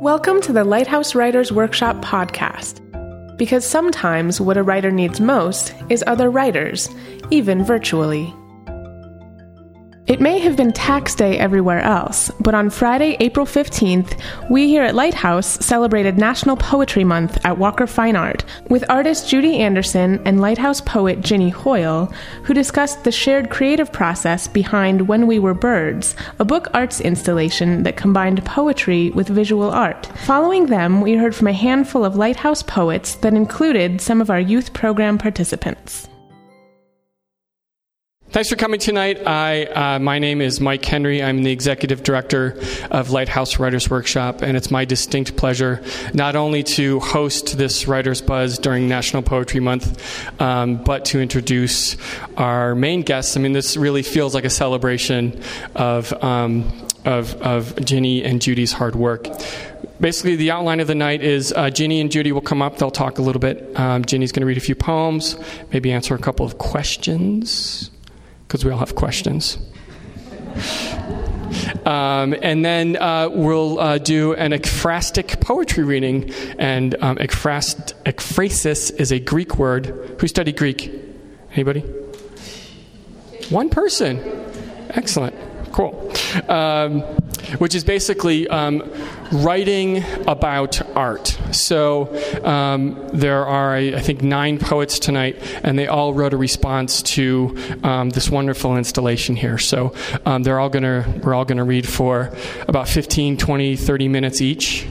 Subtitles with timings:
[0.00, 2.78] Welcome to the Lighthouse Writers Workshop podcast.
[3.36, 6.88] Because sometimes what a writer needs most is other writers,
[7.32, 8.32] even virtually.
[10.08, 14.18] It may have been tax day everywhere else, but on Friday, April 15th,
[14.48, 19.58] we here at Lighthouse celebrated National Poetry Month at Walker Fine Art with artist Judy
[19.58, 22.10] Anderson and Lighthouse poet Ginny Hoyle,
[22.44, 27.82] who discussed the shared creative process behind When We Were Birds, a book arts installation
[27.82, 30.06] that combined poetry with visual art.
[30.24, 34.40] Following them, we heard from a handful of Lighthouse poets that included some of our
[34.40, 36.08] youth program participants.
[38.30, 39.26] Thanks for coming tonight.
[39.26, 41.22] I, uh, my name is Mike Henry.
[41.22, 42.60] I'm the executive director
[42.90, 45.82] of Lighthouse Writers Workshop, and it's my distinct pleasure
[46.12, 51.96] not only to host this Writers Buzz during National Poetry Month, um, but to introduce
[52.36, 53.34] our main guests.
[53.34, 55.40] I mean, this really feels like a celebration
[55.74, 56.70] of, um,
[57.06, 59.26] of, of Ginny and Judy's hard work
[60.00, 62.78] basically the outline of the night is uh, Ginny and Judy will come up.
[62.78, 63.76] They'll talk a little bit.
[63.76, 65.36] Um, Ginny's going to read a few poems,
[65.72, 67.90] maybe answer a couple of questions
[68.48, 69.58] because we all have questions.
[71.84, 76.32] Um, and then uh, we'll uh, do an ekphrastic poetry reading.
[76.58, 80.16] And um, ekphrast, ekphrasis is a Greek word.
[80.20, 80.90] Who studied Greek?
[81.52, 81.80] Anybody?
[83.50, 84.18] One person.
[84.90, 85.34] Excellent.
[85.78, 86.12] Cool.
[86.48, 87.02] Um,
[87.58, 88.82] which is basically um,
[89.30, 91.38] writing about art.
[91.52, 92.08] So
[92.44, 97.56] um, there are, I think, nine poets tonight, and they all wrote a response to
[97.84, 99.56] um, this wonderful installation here.
[99.56, 99.94] So
[100.26, 102.34] um, they're all gonna, we're all going to read for
[102.66, 104.84] about 15, 20, 30 minutes each.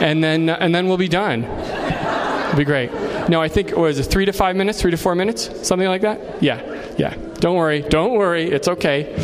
[0.00, 1.44] and then, and then we'll be done.
[1.44, 2.90] It'll be great.
[3.28, 5.48] No, I think, was it three to five minutes, three to four minutes?
[5.64, 6.42] Something like that?
[6.42, 7.14] Yeah, yeah.
[7.40, 9.14] Don't worry, don't worry, it's okay.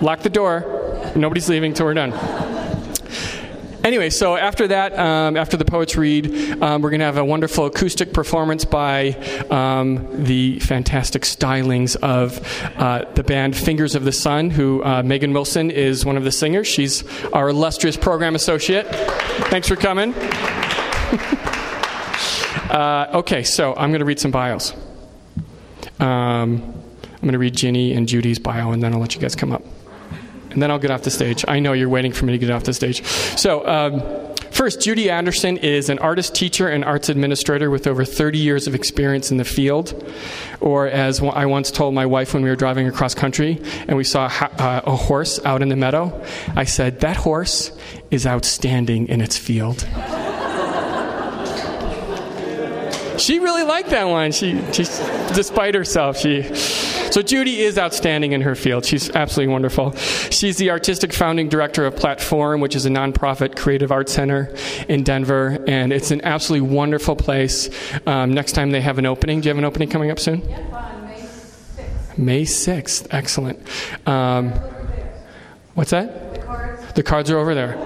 [0.00, 1.12] Lock the door.
[1.16, 2.12] Nobody's leaving till we're done.
[3.82, 7.24] Anyway, so after that, um, after the poets read, um, we're going to have a
[7.24, 9.12] wonderful acoustic performance by
[9.50, 12.40] um, the fantastic stylings of
[12.76, 16.32] uh, the band Fingers of the Sun, who uh, Megan Wilson is one of the
[16.32, 16.66] singers.
[16.66, 18.86] She's our illustrious program associate.
[19.48, 20.12] Thanks for coming.
[22.70, 24.74] uh, okay, so I'm going to read some bios.
[26.00, 26.62] Um,
[27.04, 29.52] I'm going to read Ginny and Judy's bio, and then I'll let you guys come
[29.52, 29.62] up
[30.52, 31.44] and then I'll get off the stage.
[31.48, 33.04] I know you're waiting for me to get off the stage.
[33.04, 34.02] So, um,
[34.50, 38.74] first, Judy Anderson is an artist, teacher, and arts administrator with over 30 years of
[38.74, 40.04] experience in the field.
[40.60, 44.04] Or, as I once told my wife when we were driving across country and we
[44.04, 46.24] saw uh, a horse out in the meadow,
[46.56, 47.72] I said, That horse
[48.10, 49.86] is outstanding in its field.
[53.20, 54.32] She really liked that one.
[54.32, 54.84] She, she,
[55.34, 56.42] despite herself, she.
[56.54, 58.86] So Judy is outstanding in her field.
[58.86, 59.94] She's absolutely wonderful.
[59.94, 64.54] She's the artistic founding director of PlatteForum, which is a nonprofit creative arts center
[64.88, 67.68] in Denver, and it's an absolutely wonderful place.
[68.06, 70.48] Um, next time they have an opening, do you have an opening coming up soon?
[70.48, 72.18] Yep, on May 6th.
[72.18, 73.06] May 6th.
[73.10, 74.08] Excellent.
[74.08, 74.52] Um,
[75.74, 76.34] what's that?
[76.34, 76.92] The cards.
[76.94, 77.76] The cards are over there.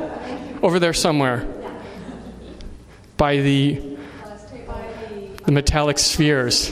[0.62, 1.50] Over there somewhere.
[3.16, 3.93] By the
[5.46, 6.70] the metallic spheres.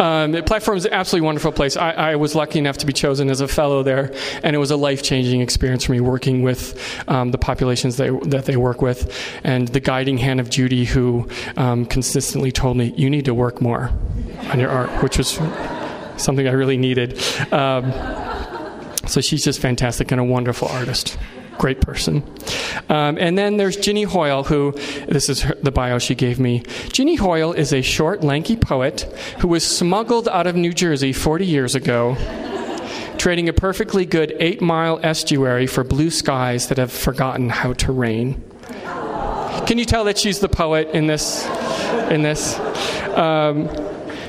[0.00, 1.76] Um, the PlatteForum is an absolutely wonderful place.
[1.76, 4.70] I, I, was lucky enough to be chosen as a fellow there, and it was
[4.70, 8.80] a life changing experience for me working with um, the populations they, that they work
[8.80, 9.14] with,
[9.44, 13.60] and the guiding hand of Judy, who um, consistently told me, You need to work
[13.60, 13.90] more
[14.48, 15.38] on your art, which was
[16.16, 17.22] something I really needed.
[17.52, 17.92] Um,
[19.06, 21.18] so she's just fantastic and a wonderful artist
[21.60, 22.22] great person.
[22.88, 24.72] Um, and then there's Ginny Hoyle, who,
[25.06, 26.62] this is her, the bio she gave me.
[26.90, 29.02] Ginny Hoyle is a short, lanky poet
[29.40, 32.16] who was smuggled out of New Jersey 40 years ago,
[33.18, 37.92] trading a perfectly good eight mile estuary for blue skies that have forgotten how to
[37.92, 38.42] rain.
[39.66, 41.46] Can you tell that she's the poet in this?
[42.10, 42.58] In this?
[43.10, 43.68] Um,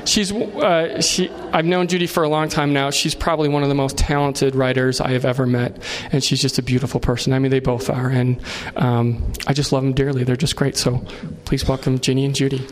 [0.04, 1.30] she's uh, she.
[1.52, 2.90] I've known Judy for a long time now.
[2.90, 5.82] She's probably one of the most talented writers I have ever met,
[6.12, 7.32] and she's just a beautiful person.
[7.32, 8.40] I mean, they both are, and
[8.76, 10.24] um, I just love them dearly.
[10.24, 10.76] They're just great.
[10.76, 10.98] So,
[11.44, 12.66] please welcome Ginny and Judy.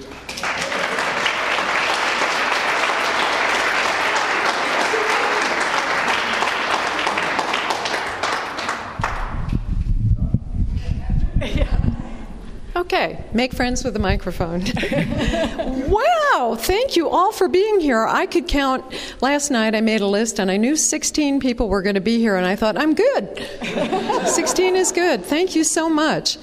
[12.77, 14.61] Okay, make friends with the microphone.
[15.91, 18.05] wow, thank you all for being here.
[18.07, 18.85] I could count,
[19.23, 22.19] last night I made a list and I knew 16 people were going to be
[22.19, 23.39] here, and I thought, I'm good.
[24.27, 25.25] 16 is good.
[25.25, 26.37] Thank you so much.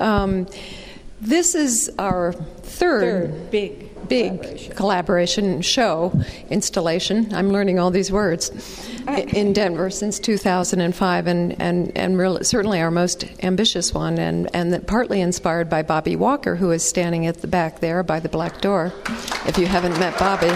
[0.00, 0.48] Um,
[1.20, 6.12] this is our third, Third big big collaboration show
[6.50, 7.32] installation.
[7.32, 8.50] I'm learning all these words
[9.08, 14.72] in Denver since 2005, and and and really, certainly our most ambitious one, and and
[14.72, 18.28] that partly inspired by Bobby Walker, who is standing at the back there by the
[18.28, 18.92] black door.
[19.46, 20.50] If you haven't met Bobby,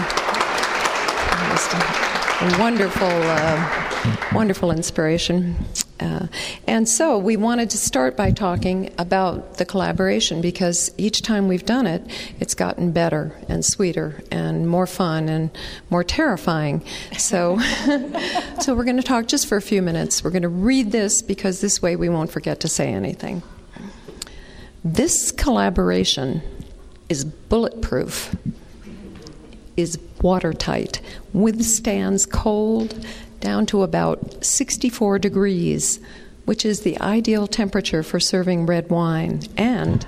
[1.49, 5.55] just a wonderful, uh, wonderful inspiration.
[5.99, 6.27] Uh,
[6.67, 11.65] and so we wanted to start by talking about the collaboration because each time we've
[11.65, 12.01] done it,
[12.39, 15.49] it's gotten better and sweeter and more fun and
[15.89, 16.83] more terrifying.
[17.17, 17.59] So,
[18.61, 20.23] so we're going to talk just for a few minutes.
[20.23, 23.41] We're going to read this because this way we won't forget to say anything.
[24.83, 26.41] This collaboration
[27.07, 28.35] is bulletproof,
[29.77, 31.01] is watertight,
[31.33, 33.05] withstands cold
[33.45, 35.99] down to about 64 degrees,
[36.45, 40.05] which is the ideal temperature for serving red wine, and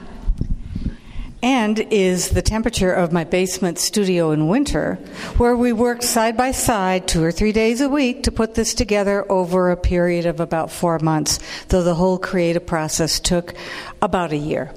[1.43, 4.95] and is the temperature of my basement studio in winter,
[5.37, 8.73] where we worked side by side two or three days a week to put this
[8.73, 13.53] together over a period of about four months, though the whole creative process took
[14.01, 14.73] about a year.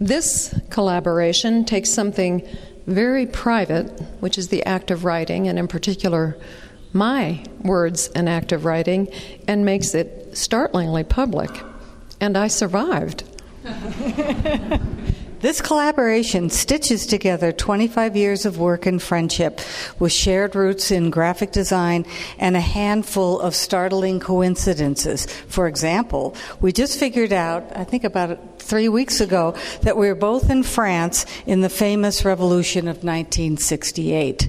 [0.00, 2.42] This collaboration takes something
[2.94, 3.88] very private,
[4.20, 6.36] which is the act of writing, and in particular,
[6.92, 9.08] my words and act of writing,
[9.46, 11.50] and makes it startlingly public.
[12.20, 13.24] And I survived.
[15.40, 19.58] This collaboration stitches together 25 years of work and friendship
[19.98, 22.04] with shared roots in graphic design
[22.38, 25.24] and a handful of startling coincidences.
[25.24, 30.14] For example, we just figured out, I think about three weeks ago, that we were
[30.14, 34.48] both in France in the famous revolution of 1968.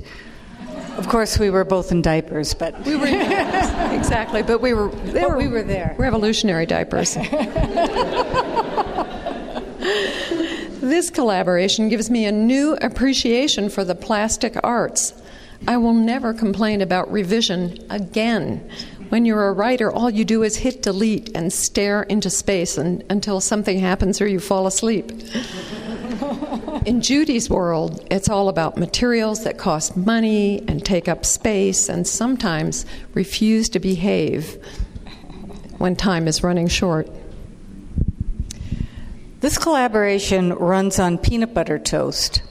[0.98, 4.44] Of course, we were both in diapers, but we were exactly.
[4.44, 5.96] But we were they were, we were there.
[5.98, 7.16] Revolutionary diapers.
[10.82, 15.14] this collaboration gives me a new appreciation for the plastic arts.
[15.68, 18.70] I will never complain about revision again.
[19.12, 23.04] When you're a writer, all you do is hit delete and stare into space and,
[23.10, 25.12] until something happens or you fall asleep.
[26.86, 32.08] In Judy's world, it's all about materials that cost money and take up space and
[32.08, 34.58] sometimes refuse to behave
[35.78, 37.10] when time is running short.
[39.42, 42.44] This collaboration runs on peanut butter toast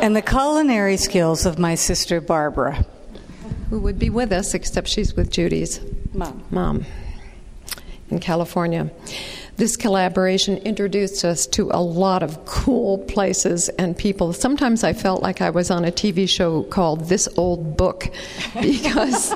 [0.00, 2.84] and the culinary skills of my sister Barbara.
[3.70, 5.80] Who would be with us, except she's with Judy's
[6.12, 6.42] mom.
[6.50, 6.86] Mom
[8.10, 8.90] in California.
[9.56, 14.32] This collaboration introduced us to a lot of cool places and people.
[14.32, 18.10] Sometimes I felt like I was on a TV show called This Old Book
[18.60, 19.34] because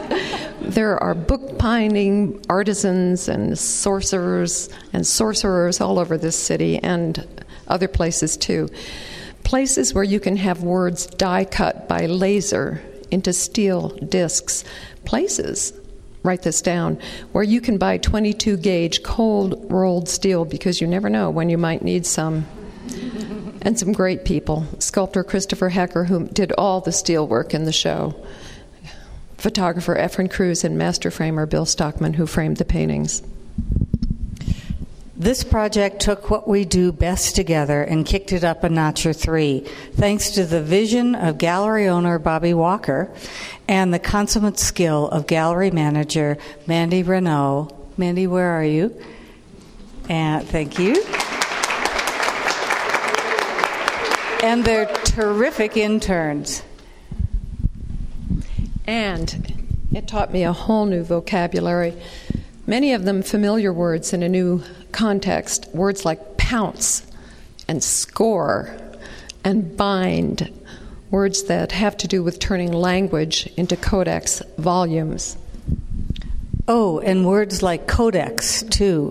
[0.60, 7.24] there are book bookbinding artisans and sorcerers and sorcerers all over this city and
[7.68, 8.68] other places too.
[9.44, 14.64] Places where you can have words die cut by laser into steel discs.
[15.04, 15.72] Places
[16.22, 16.98] write this down,
[17.32, 21.58] where you can buy 22 gauge cold rolled steel because you never know when you
[21.58, 22.46] might need some.
[23.62, 24.66] and some great people.
[24.80, 28.14] Sculptor Christopher Hecker, who did all the steel work in the show,
[29.38, 33.22] photographer Efren Cruz, and master framer Bill Stockman, who framed the paintings.
[35.22, 39.12] This project took what we do best together and kicked it up a notch or
[39.12, 39.60] three,
[39.92, 43.08] thanks to the vision of gallery owner Bobby Walker
[43.68, 47.68] and the consummate skill of gallery manager Mandy Renault.
[47.96, 49.00] Mandy, where are you?
[50.08, 51.00] And thank you.
[54.42, 56.64] And their terrific interns.
[58.88, 61.94] And it taught me a whole new vocabulary.
[62.66, 65.68] Many of them familiar words in a new context.
[65.74, 67.06] Words like pounce
[67.68, 68.76] and score
[69.44, 70.50] and bind.
[71.10, 75.36] Words that have to do with turning language into codex volumes.
[76.68, 79.10] Oh, and words like codex, too.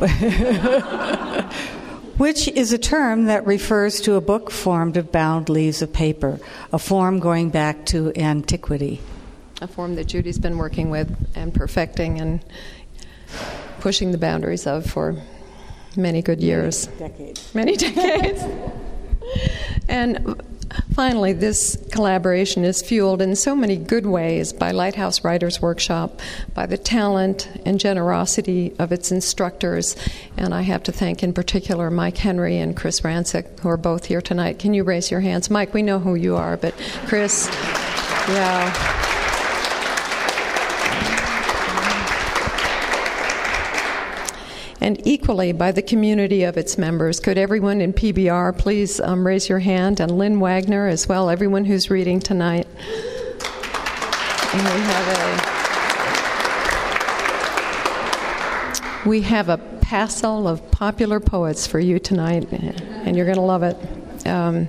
[2.18, 6.38] Which is a term that refers to a book formed of bound leaves of paper,
[6.72, 9.00] a form going back to antiquity.
[9.60, 12.44] A form that Judy's been working with and perfecting and
[13.82, 15.16] pushing the boundaries of for
[15.96, 16.88] many good years.
[16.88, 17.54] Many decades.
[17.54, 18.44] Many decades.
[19.88, 20.40] and
[20.94, 26.20] finally, this collaboration is fueled in so many good ways by Lighthouse Writers Workshop,
[26.54, 29.96] by the talent and generosity of its instructors.
[30.36, 34.04] And I have to thank in particular Mike Henry and Chris Ransick, who are both
[34.04, 34.60] here tonight.
[34.60, 35.50] Can you raise your hands?
[35.50, 36.72] Mike, we know who you are, but
[37.06, 37.48] Chris,
[38.28, 39.11] yeah.
[44.82, 47.20] And equally by the community of its members.
[47.20, 50.00] Could everyone in PBR please um, raise your hand?
[50.00, 52.66] And Lynn Wagner as well, everyone who's reading tonight.
[54.52, 55.52] And we have a
[59.08, 63.62] we have a passel of popular poets for you tonight, and you're going to love
[63.62, 63.76] it.
[64.26, 64.68] Um,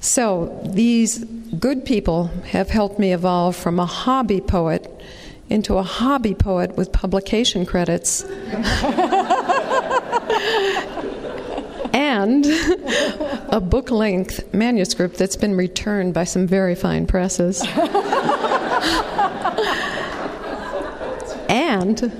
[0.00, 1.24] so these
[1.58, 4.95] good people have helped me evolve from a hobby poet
[5.48, 8.22] into a hobby poet with publication credits.
[11.92, 12.46] and
[13.48, 17.62] a book length manuscript that's been returned by some very fine presses.
[21.48, 22.12] and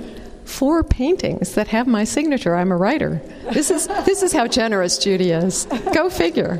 [0.45, 2.55] four paintings that have my signature.
[2.55, 3.21] I'm a writer.
[3.51, 5.65] This is this is how generous Judy is.
[5.93, 6.59] Go figure.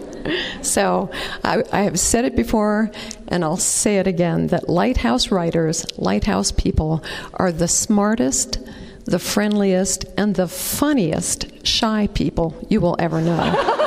[0.61, 1.09] So
[1.43, 2.91] I, I, have said it before,
[3.27, 7.03] and I'll say it again: that lighthouse writers, lighthouse people,
[7.33, 8.59] are the smartest,
[9.05, 13.53] the friendliest, and the funniest shy people you will ever know.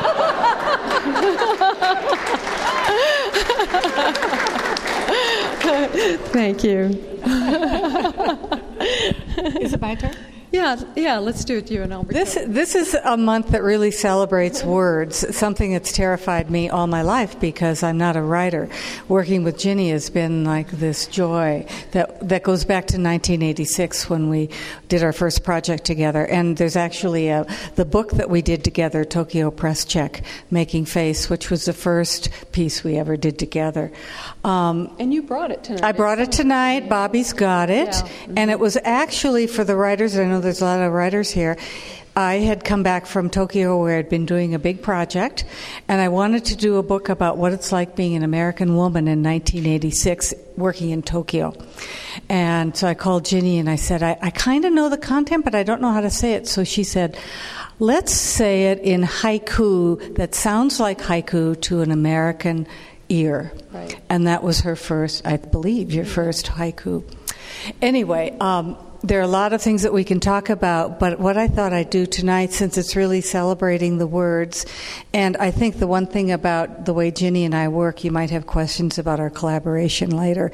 [6.32, 6.86] Thank you.
[9.60, 10.16] Is it my turn?
[10.52, 12.12] Yeah, yeah, let's do it, you and Albert.
[12.12, 17.02] This, this is a month that really celebrates words, something that's terrified me all my
[17.02, 18.68] life because I'm not a writer.
[19.06, 24.28] Working with Ginny has been like this joy that, that goes back to 1986 when
[24.28, 24.50] we
[24.88, 26.26] did our first project together.
[26.26, 31.30] And there's actually a, the book that we did together, Tokyo Press Check, Making Face,
[31.30, 33.92] which was the first piece we ever did together.
[34.42, 35.84] Um, and you brought it tonight.
[35.84, 36.88] I brought it tonight.
[36.88, 37.88] Bobby's got it.
[37.88, 37.92] Yeah.
[37.92, 38.38] Mm-hmm.
[38.38, 41.56] And it was actually for the writers, I know there's a lot of writers here.
[42.16, 45.44] I had come back from Tokyo where I'd been doing a big project,
[45.86, 49.06] and I wanted to do a book about what it's like being an American woman
[49.06, 51.54] in 1986 working in Tokyo.
[52.28, 55.44] And so I called Ginny and I said, I, I kind of know the content,
[55.44, 56.48] but I don't know how to say it.
[56.48, 57.16] So she said,
[57.78, 62.66] Let's say it in haiku that sounds like haiku to an American
[63.10, 63.52] ear.
[63.72, 64.00] Right.
[64.08, 67.04] And that was her first, I believe, your first haiku.
[67.82, 71.38] Anyway, um, there are a lot of things that we can talk about, but what
[71.38, 74.66] I thought I'd do tonight, since it's really celebrating the words,
[75.14, 78.28] and I think the one thing about the way Ginny and I work, you might
[78.28, 80.52] have questions about our collaboration later,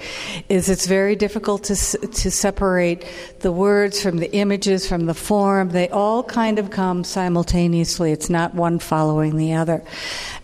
[0.48, 3.04] is it's very difficult to, to separate
[3.40, 5.70] the words from the images, from the form.
[5.70, 8.12] They all kind of come simultaneously.
[8.12, 9.82] It's not one following the other.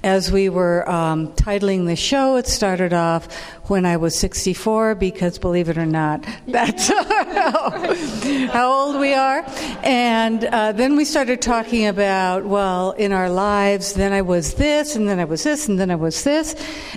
[0.02, 3.28] As we were um, titling the show, it started off
[3.73, 6.88] when I was 64 because, believe it or not, that's
[8.52, 9.43] how old we are.
[9.83, 14.95] And uh, then we started talking about, well, in our lives, then I was this,
[14.95, 16.55] and then I was this, and then I was this.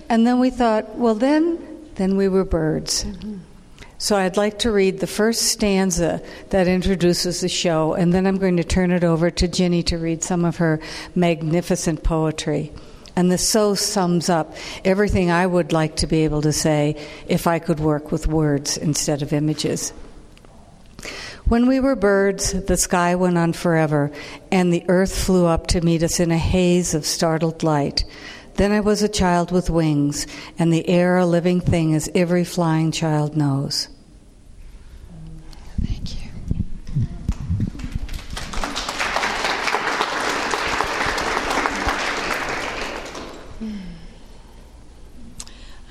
[0.09, 1.65] And then we thought, well, then,
[1.95, 3.05] then we were birds.
[3.05, 3.37] Mm-hmm.
[3.97, 8.37] So I'd like to read the first stanza that introduces the show, and then I'm
[8.37, 10.81] going to turn it over to Ginny to read some of her
[11.15, 12.73] magnificent poetry.
[13.15, 17.47] And this so sums up everything I would like to be able to say if
[17.47, 19.93] I could work with words instead of images.
[21.47, 24.11] When we were birds, the sky went on forever,
[24.51, 28.03] and the earth flew up to meet us in a haze of startled light.
[28.55, 30.25] Then I was a child with wings,
[30.57, 33.89] and the air a living thing as every flying child knows.
[35.81, 36.14] Thank you.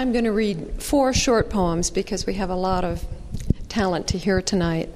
[0.05, 3.07] I'm going to read four short poems because we have a lot of
[3.71, 4.91] talent to hear tonight.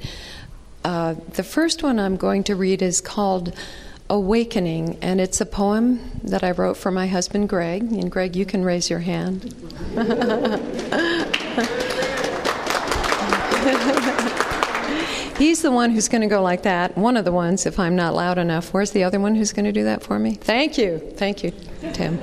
[0.84, 3.56] Uh, the first one I'm going to read is called
[4.10, 7.84] Awakening, and it's a poem that I wrote for my husband Greg.
[7.84, 9.44] And Greg, you can raise your hand.
[15.38, 16.98] He's the one who's going to go like that.
[16.98, 18.74] One of the ones, if I'm not loud enough.
[18.74, 20.34] Where's the other one who's going to do that for me?
[20.34, 20.98] Thank you.
[20.98, 21.54] Thank you,
[21.94, 22.20] Tim.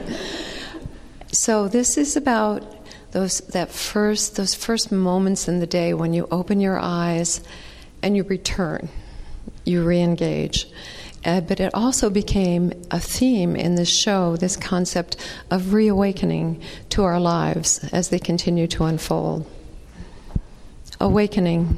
[1.31, 2.74] So this is about
[3.15, 7.41] those that first those first moments in the day when you open your eyes
[8.03, 8.89] and you return,
[9.63, 10.67] you re-engage.
[11.23, 15.15] Uh, but it also became a theme in this show, this concept
[15.49, 19.49] of reawakening to our lives as they continue to unfold.
[20.99, 21.77] Awakening.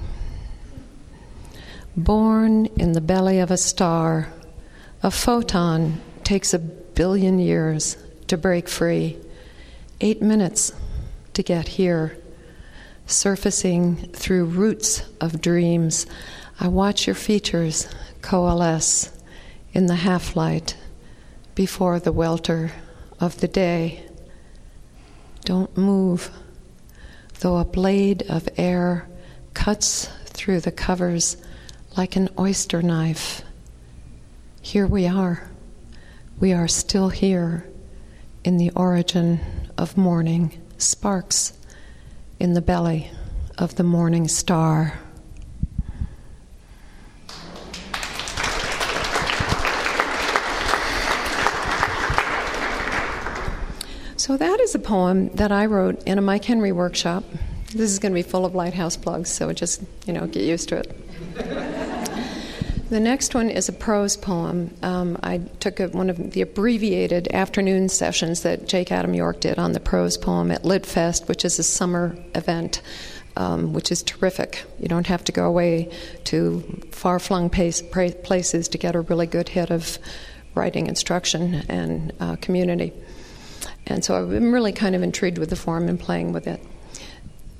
[1.96, 4.34] Born in the belly of a star,
[5.04, 9.18] a photon takes a billion years to break free
[10.02, 10.74] eight minutes
[11.38, 12.18] to get here.
[13.06, 16.06] Surfacing through roots of dreams,
[16.60, 17.88] I watch your features
[18.22, 19.18] coalesce
[19.72, 20.76] in the half light
[21.56, 22.74] before the welter
[23.20, 24.04] of the day.
[25.46, 26.30] Don't move,
[27.40, 29.08] though a blade of air
[29.54, 31.38] cuts through the covers
[31.96, 33.42] like an oyster knife
[34.68, 35.50] here we are.
[36.42, 37.66] We are still here
[38.44, 39.40] in the origin
[39.78, 41.54] of morning, sparks
[42.40, 43.12] in the belly
[43.58, 45.00] of the morning star.
[54.16, 57.24] So, that is a poem that I wrote in a Mike Henry workshop.
[57.68, 60.70] This is going to be full of lighthouse plugs, so just, you know, get used
[60.70, 61.77] to it.
[62.90, 64.74] The next one is a prose poem.
[64.82, 69.60] Um, I took a, one of the abbreviated afternoon sessions that Jake Adam York did
[69.60, 72.82] on the prose poem at LitFest, which is a summer event.
[73.36, 74.64] Um, which is terrific.
[74.80, 75.92] You don't have to go away
[76.24, 80.00] to far flung places to get a really good hit of
[80.56, 82.94] writing instruction and uh, community.
[83.86, 86.60] And so been really kind of intrigued with the form and playing with it.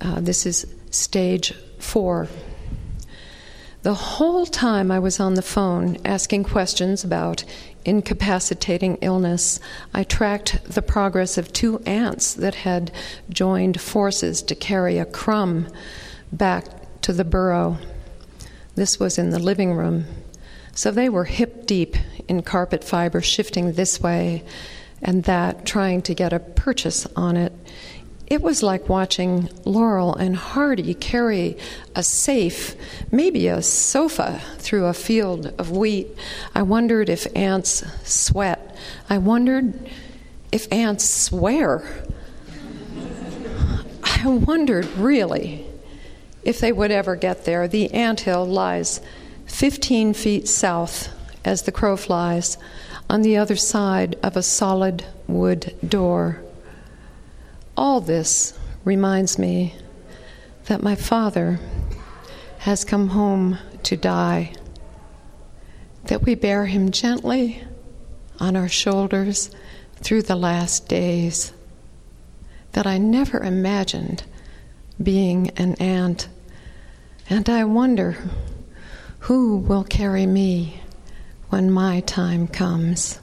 [0.00, 2.26] Uh, this is stage four.
[3.82, 7.44] The whole time I was on the phone asking questions about
[7.84, 9.60] incapacitating illness,
[9.94, 12.90] I tracked the progress of two ants that had
[13.30, 15.68] joined forces to carry a crumb
[16.32, 17.78] back to the burrow.
[18.74, 20.06] This was in the living room.
[20.74, 24.44] So they were hip deep in carpet fiber, shifting this way
[25.02, 27.52] and that, trying to get a purchase on it.
[28.30, 31.56] It was like watching Laurel and Hardy carry
[31.96, 32.76] a safe,
[33.10, 36.08] maybe a sofa, through a field of wheat.
[36.54, 38.76] I wondered if ants sweat.
[39.08, 39.88] I wondered
[40.52, 42.04] if ants swear.
[44.04, 45.64] I wondered, really,
[46.42, 47.66] if they would ever get there.
[47.66, 49.00] The ant hill lies
[49.46, 51.08] 15 feet south
[51.46, 52.58] as the crow flies
[53.08, 56.42] on the other side of a solid wood door.
[57.78, 59.76] All this reminds me
[60.64, 61.60] that my father
[62.58, 64.52] has come home to die,
[66.06, 67.62] that we bear him gently
[68.40, 69.52] on our shoulders
[69.94, 71.52] through the last days,
[72.72, 74.24] that I never imagined
[75.00, 76.26] being an aunt.
[77.30, 78.16] and I wonder
[79.20, 80.82] who will carry me
[81.50, 83.20] when my time comes.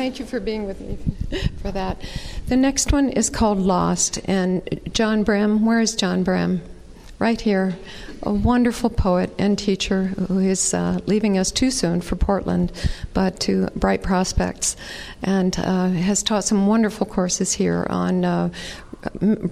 [0.00, 0.96] Thank you for being with me
[1.60, 2.00] for that.
[2.46, 6.62] The next one is called Lost, and John Brehm, where is John Brehm?
[7.18, 7.76] Right here
[8.22, 12.72] a wonderful poet and teacher who is uh, leaving us too soon for Portland,
[13.12, 14.74] but to bright prospects,
[15.22, 18.24] and uh, has taught some wonderful courses here on.
[18.24, 18.50] Uh,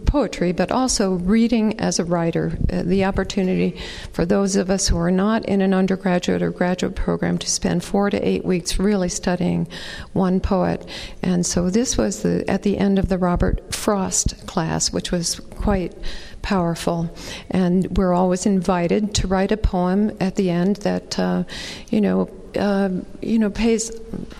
[0.07, 2.59] poetry, but also reading as a writer.
[2.73, 3.79] Uh, the opportunity
[4.13, 7.83] for those of us who are not in an undergraduate or graduate program to spend
[7.83, 9.67] four to eight weeks really studying
[10.13, 10.87] one poet.
[11.23, 15.41] And so this was the, at the end of the Robert Frost class, which was
[15.41, 15.95] quite
[16.43, 17.11] powerful.
[17.51, 21.45] And we're always invited to write a poem at the end that, uh,
[21.91, 22.89] you know, uh,
[23.21, 23.93] you know, pays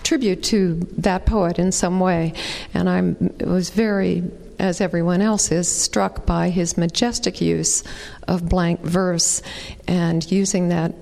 [0.03, 2.33] tribute to that poet in some way.
[2.73, 3.01] And I
[3.43, 4.23] was very,
[4.59, 7.83] as everyone else is, struck by his majestic use
[8.27, 9.41] of blank verse
[9.87, 10.93] and using that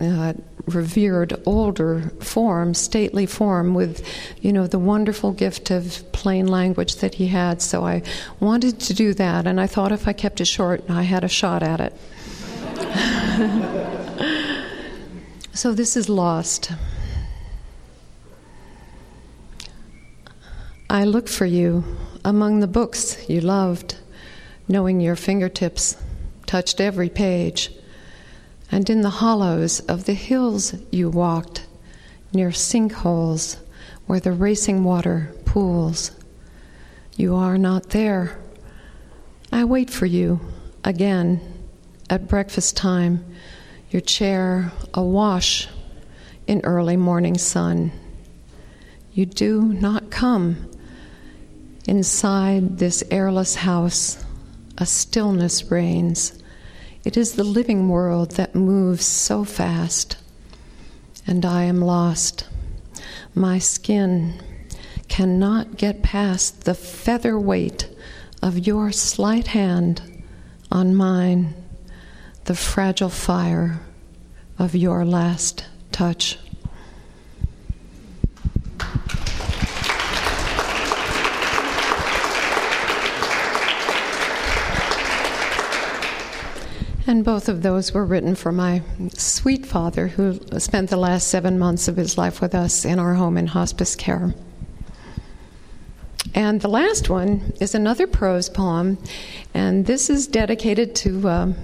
[0.00, 0.32] uh,
[0.66, 4.06] revered older form, stately form, with
[4.40, 7.60] you know the wonderful gift of plain language that he had.
[7.60, 8.02] So I
[8.40, 11.28] wanted to do that, and I thought if I kept it short, I had a
[11.28, 11.92] shot at it.
[15.52, 16.72] so this is lost.
[20.88, 21.84] I look for you
[22.24, 23.96] among the books you loved,
[24.68, 25.96] knowing your fingertips
[26.46, 27.70] touched every page
[28.70, 31.66] and in the hollows of the hills you walked,
[32.32, 33.58] near sinkholes
[34.06, 36.10] where the racing water pools.
[37.16, 38.38] You are not there.
[39.52, 40.40] I wait for you
[40.82, 41.40] again
[42.08, 43.24] at breakfast time,
[43.90, 45.68] your chair awash
[46.46, 47.92] in early morning sun.
[49.12, 50.71] You do not come.
[51.86, 54.24] Inside this airless house,
[54.78, 56.42] a stillness reigns
[57.04, 60.16] it is the living world that moves so fast,
[61.26, 62.46] and I am lost.
[63.34, 64.34] My skin
[65.08, 67.88] cannot get past the feather weight
[68.40, 70.22] of your slight hand
[70.70, 71.54] on mine,
[72.44, 73.80] the fragile fire
[74.56, 76.38] of your last touch.
[87.06, 88.82] And both of those were written for my
[89.14, 93.14] sweet father, who spent the last seven months of his life with us in our
[93.14, 94.34] home in hospice care.
[96.34, 98.98] And the last one is another prose poem,
[99.52, 101.56] and this is dedicated to um,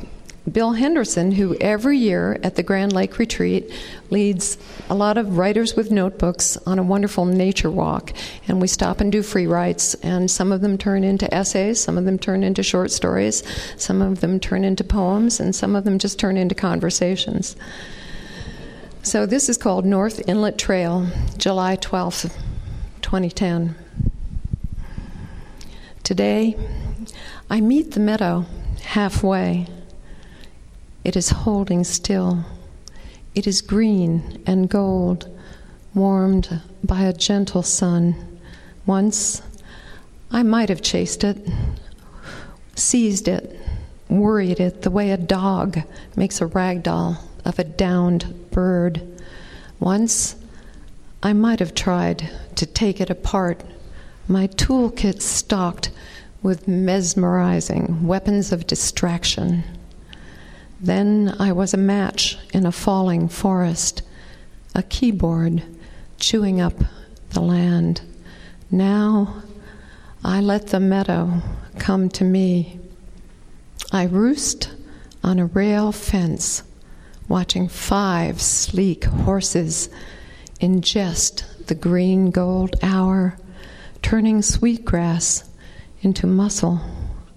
[0.53, 3.73] Bill Henderson, who every year at the Grand Lake Retreat
[4.11, 4.57] leads
[4.89, 8.13] a lot of writers with notebooks on a wonderful nature walk.
[8.47, 11.99] And we stop and do free writes, and some of them turn into essays, some
[11.99, 13.43] of them turn into short stories,
[13.77, 17.57] some of them turn into poems, and some of them just turn into conversations.
[19.03, 21.07] So this is called North Inlet Trail,
[21.37, 22.35] July 12th,
[23.03, 23.75] 2010.
[26.03, 26.57] Today,
[27.51, 28.47] I meet the meadow
[28.83, 29.67] halfway.
[31.05, 32.45] It is holding still.
[33.35, 35.29] It is green and gold,
[35.95, 38.39] warmed by a gentle sun.
[38.85, 39.43] Once
[40.31, 41.39] I might have chased it,
[42.75, 43.59] seized it,
[44.09, 45.79] worried it the way a dog
[46.17, 49.01] makes a rag doll of a downed bird.
[49.81, 50.37] Once
[51.23, 53.63] I might have tried to take it apart,
[54.27, 55.91] my toolkit stocked
[56.43, 59.65] with mesmerizing weapons of distraction.
[60.81, 64.03] Then I was a match in a falling forest,
[64.75, 65.63] a keyboard
[66.19, 66.75] chewing up
[67.31, 68.01] the land.
[68.71, 69.43] Now
[70.23, 71.43] I let the meadow
[71.79, 72.79] come to me.
[73.91, 74.71] I roost
[75.25, 76.63] on a rail fence,
[77.29, 79.89] watching five sleek horses
[80.61, 83.37] ingest the green gold hour,
[84.01, 85.49] turning sweetgrass
[86.03, 86.81] into muscle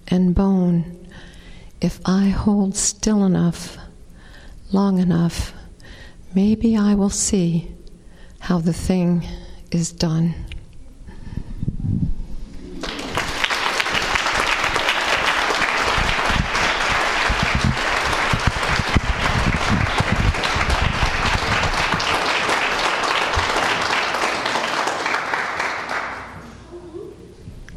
[0.08, 1.01] and bone
[1.82, 3.76] if I hold still enough,
[4.70, 5.52] long enough,
[6.32, 7.74] maybe I will see
[8.38, 9.26] how the thing
[9.72, 10.32] is done.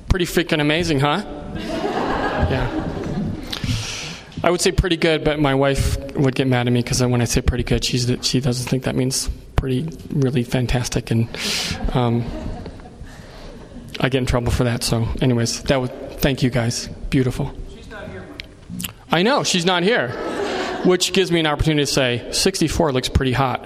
[0.09, 1.23] Pretty freaking amazing, huh?
[2.51, 2.84] Yeah.
[4.45, 7.19] I would say pretty good, but my wife would get mad at me because when
[7.19, 11.27] I say pretty good, she's she doesn't think that means pretty, really fantastic, and
[11.95, 12.23] um,
[13.99, 14.83] I get in trouble for that.
[14.83, 16.87] So, anyways, that was thank you guys.
[17.09, 17.55] Beautiful.
[17.75, 18.23] She's not here.
[19.11, 20.09] I know she's not here,
[20.85, 23.63] which gives me an opportunity to say 64 looks pretty hot.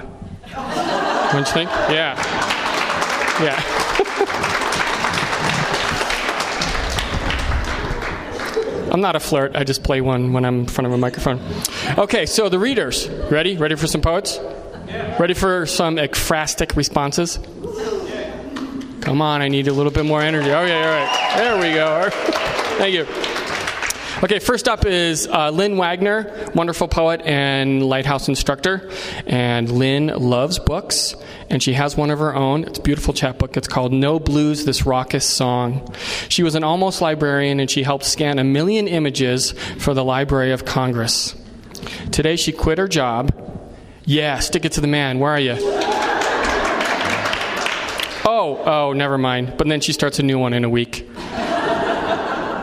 [1.34, 1.70] Don't you think?
[1.70, 2.16] Yeah.
[3.44, 3.79] Yeah.
[8.92, 9.56] I'm not a flirt.
[9.56, 11.40] I just play one when I'm in front of a microphone.
[11.98, 13.08] Okay, so the readers.
[13.08, 13.58] Ready?
[13.58, 14.40] Ready for some poets?
[15.20, 17.40] Ready for some ekphrastic responses?
[19.02, 20.52] Come on, I need a little bit more energy.
[20.52, 21.38] Oh, yeah, all right.
[21.38, 22.10] There we go.
[22.78, 23.29] Thank you.
[24.22, 28.92] Okay, first up is uh, Lynn Wagner, wonderful poet and lighthouse instructor.
[29.26, 31.16] And Lynn loves books
[31.50, 32.66] and she has one of her own.
[32.66, 33.56] It's a beautiful chapbook.
[33.56, 35.94] It's called No Blues, This Raucous Song.
[36.28, 40.52] She was an almost librarian, and she helped scan a million images for the Library
[40.52, 41.34] of Congress.
[42.12, 43.34] Today, she quit her job.
[44.04, 45.20] Yeah, stick it to the man.
[45.20, 45.56] Where are you?
[48.26, 49.54] Oh, oh, never mind.
[49.58, 51.10] But then she starts a new one in a week.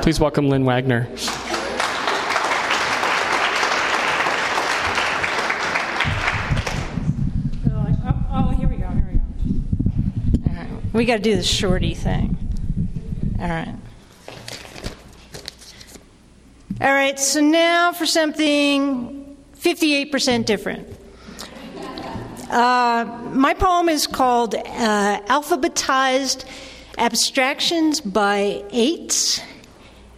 [0.03, 1.09] Please welcome Lynn Wagner.
[10.97, 12.39] We got to do the shorty thing.
[13.39, 13.75] All right.
[16.81, 20.89] All right, so now for something 58% different.
[22.51, 26.47] Uh, my poem is called uh, Alphabetized
[26.97, 29.43] Abstractions by Eights.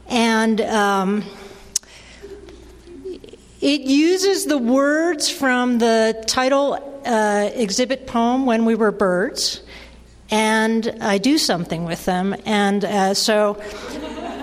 [0.07, 1.25] And um,
[3.61, 9.62] it uses the words from the title uh, exhibit poem, When We Were Birds
[10.31, 12.37] and I do something with them.
[12.45, 13.61] And uh, so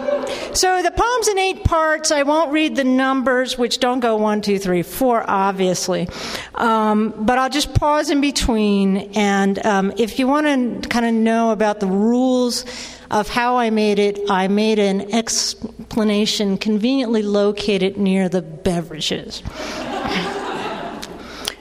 [0.53, 2.11] so the poem's in eight parts.
[2.11, 6.09] I won't read the numbers, which don't go one, two, three, four, obviously.
[6.55, 9.09] Um, but I'll just pause in between.
[9.15, 12.65] And um, if you want to kind of know about the rules
[13.13, 19.43] of how I made it, I made an explanation conveniently located near the beverages.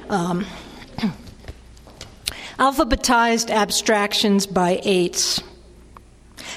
[0.09, 0.47] um,
[2.59, 5.43] alphabetized abstractions by eights.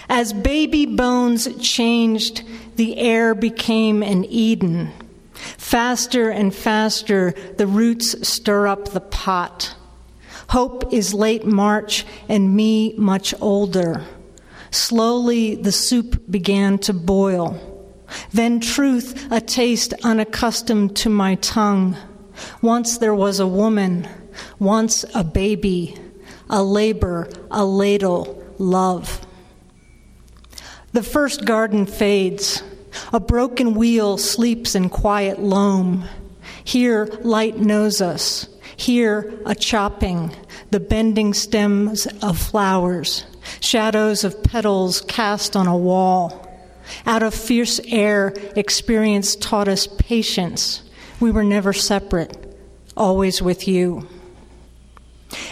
[0.07, 2.43] As baby bones changed,
[2.77, 4.93] the air became an Eden.
[5.33, 9.75] Faster and faster, the roots stir up the pot.
[10.47, 14.05] Hope is late March and me much older.
[14.71, 17.59] Slowly the soup began to boil.
[18.31, 21.97] Then truth, a taste unaccustomed to my tongue.
[22.61, 24.07] Once there was a woman,
[24.59, 25.97] once a baby,
[26.49, 29.25] a labor, a ladle, love.
[30.93, 32.63] The first garden fades.
[33.11, 36.05] A broken wheel sleeps in quiet loam.
[36.63, 38.47] Here, light knows us.
[38.77, 40.33] Here, a chopping,
[40.71, 43.25] the bending stems of flowers,
[43.59, 46.41] shadows of petals cast on a wall.
[47.05, 50.83] Out of fierce air, experience taught us patience.
[51.19, 52.57] We were never separate,
[52.95, 54.07] always with you.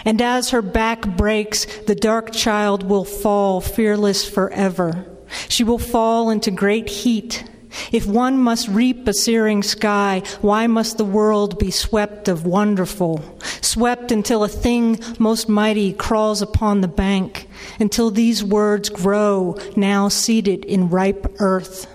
[0.06, 5.06] And as her back breaks, the dark child will fall fearless forever.
[5.50, 7.44] She will fall into great heat.
[7.92, 13.24] If one must reap a searing sky, why must the world be swept of wonderful?
[13.62, 17.48] Swept until a thing most mighty crawls upon the bank,
[17.80, 21.88] until these words grow, now seated in ripe earth.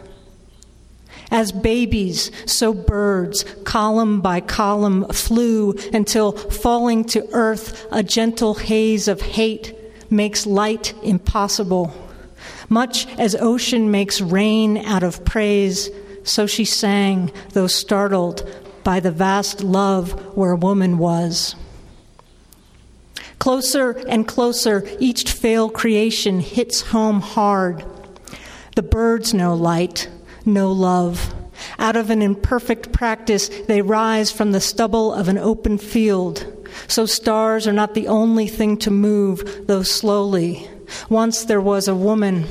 [1.30, 9.08] As babies, so birds, column by column, flew until falling to earth, a gentle haze
[9.08, 9.74] of hate
[10.10, 11.92] makes light impossible.
[12.68, 15.90] Much as ocean makes rain out of praise,
[16.22, 18.48] so she sang, though startled
[18.84, 21.54] by the vast love where woman was.
[23.38, 27.84] Closer and closer, each failed creation hits home hard.
[28.74, 30.08] The birds know light,
[30.44, 31.34] know love.
[31.78, 36.46] Out of an imperfect practice, they rise from the stubble of an open field.
[36.86, 40.68] So stars are not the only thing to move, though slowly.
[41.08, 42.46] Once there was a woman,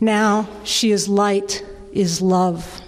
[0.00, 2.82] now she is light, is love.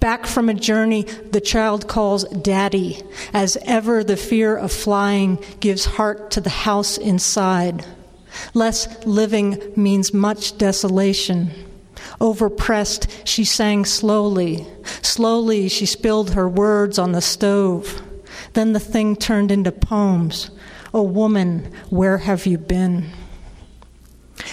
[0.00, 5.84] Back from a journey the child calls daddy, as ever the fear of flying gives
[5.84, 7.84] heart to the house inside.
[8.54, 11.50] Less living means much desolation.
[12.20, 14.66] Overpressed, she sang slowly.
[15.02, 18.02] Slowly, she spilled her words on the stove.
[18.52, 20.50] Then the thing turned into poems.
[20.94, 23.10] O oh, woman, where have you been?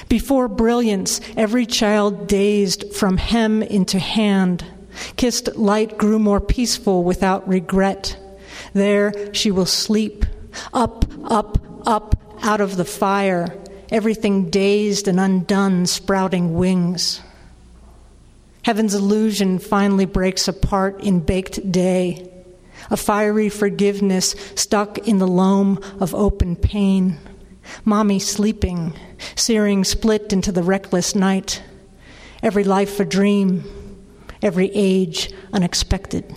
[0.10, 4.66] Before brilliance, every child dazed from hem into hand.
[5.16, 8.18] Kissed light grew more peaceful without regret.
[8.74, 10.26] There she will sleep,
[10.74, 13.56] up, up, up out of the fire,
[13.90, 17.22] everything dazed and undone, sprouting wings.
[18.64, 22.30] Heaven's illusion finally breaks apart in baked day,
[22.90, 27.18] a fiery forgiveness stuck in the loam of open pain.
[27.86, 28.94] Mommy sleeping,
[29.36, 31.62] searing split into the reckless night.
[32.42, 33.64] Every life a dream,
[34.42, 36.36] every age unexpected.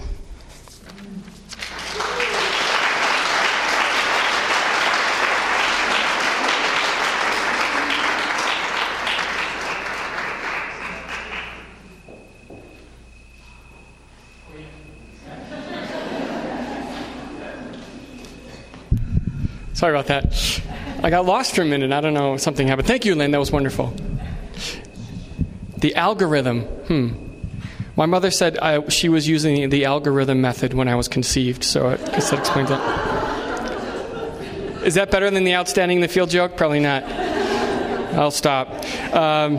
[19.77, 20.76] Sorry about that.
[21.03, 21.93] I got lost for a minute.
[21.93, 22.37] I don't know.
[22.37, 22.89] Something happened.
[22.89, 23.31] Thank you, Lynn.
[23.31, 23.95] That was wonderful.
[25.79, 26.63] The algorithm.
[26.63, 27.11] Hmm.
[27.97, 31.89] My mother said I, she was using the algorithm method when I was conceived, so
[31.89, 32.79] I guess that explains it.
[34.87, 36.57] Is that better than the outstanding in the field joke?
[36.57, 37.05] Probably not.
[38.15, 38.69] I'll stop.
[39.15, 39.57] Um,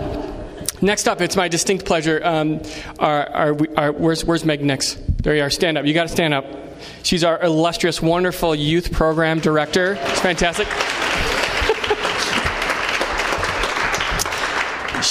[0.82, 2.21] next up, it's my distinct pleasure.
[2.23, 2.62] Um,
[3.00, 4.93] our, our, our, where's, where's Meg Nix?
[5.23, 5.50] There you are.
[5.50, 5.86] Stand up.
[5.86, 6.45] You got to stand up.
[7.04, 9.97] She's our illustrious, wonderful youth program director.
[10.00, 10.67] It's fantastic.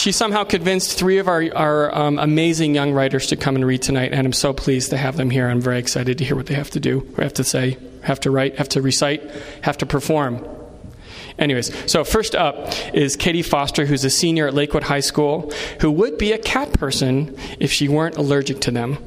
[0.07, 3.83] She somehow convinced three of our, our um, amazing young writers to come and read
[3.83, 5.49] tonight, and I'm so pleased to have them here.
[5.49, 8.31] I'm very excited to hear what they have to do, have to say, have to
[8.31, 9.29] write, have to recite,
[9.63, 10.47] have to perform.
[11.41, 15.91] Anyways, so first up is Katie Foster, who's a senior at Lakewood High School, who
[15.91, 18.99] would be a cat person if she weren't allergic to them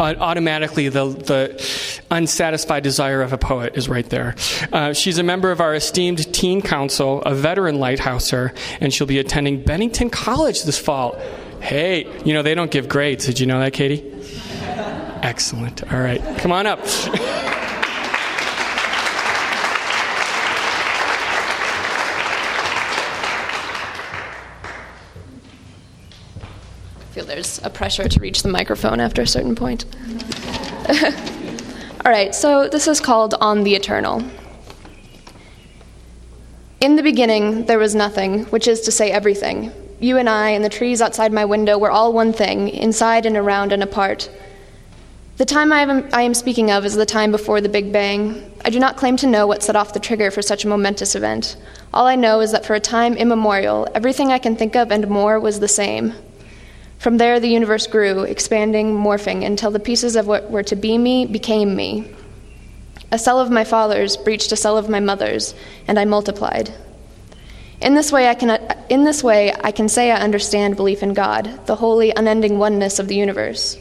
[0.00, 4.34] automatically the, the unsatisfied desire of a poet is right there.
[4.72, 9.18] Uh, she's a member of our esteemed teen council, a veteran lighthouser, and she'll be
[9.18, 11.16] attending Bennington College this fall.
[11.60, 13.26] Hey, you know, they don't give grades.
[13.26, 14.04] Did you know that, Katie?
[15.22, 15.92] Excellent.
[15.92, 16.80] All right, come on up.
[27.20, 29.84] feel there's a pressure to reach the microphone after a certain point.
[32.04, 34.22] All right, so this is called On the Eternal.
[36.80, 39.70] In the beginning, there was nothing, which is to say, everything.
[40.00, 43.36] You and I and the trees outside my window were all one thing, inside and
[43.36, 44.30] around and apart.
[45.36, 48.50] The time I am, I am, speaking of is the time before the Big Bang.
[48.64, 51.14] I do not claim to know what set off the trigger for such a momentous
[51.14, 51.58] event.
[51.92, 55.06] All I know is that for a time immemorial, everything I can think of and
[55.08, 56.14] more was the same.
[57.00, 60.98] From there, the universe grew, expanding, morphing, until the pieces of what were to be
[60.98, 62.14] me became me.
[63.10, 65.54] A cell of my father's breached a cell of my mother's,
[65.88, 66.70] and I multiplied.
[67.80, 68.50] In this way, I can,
[68.90, 72.98] in this way, I can say I understand belief in God, the holy, unending oneness
[72.98, 73.78] of the universe.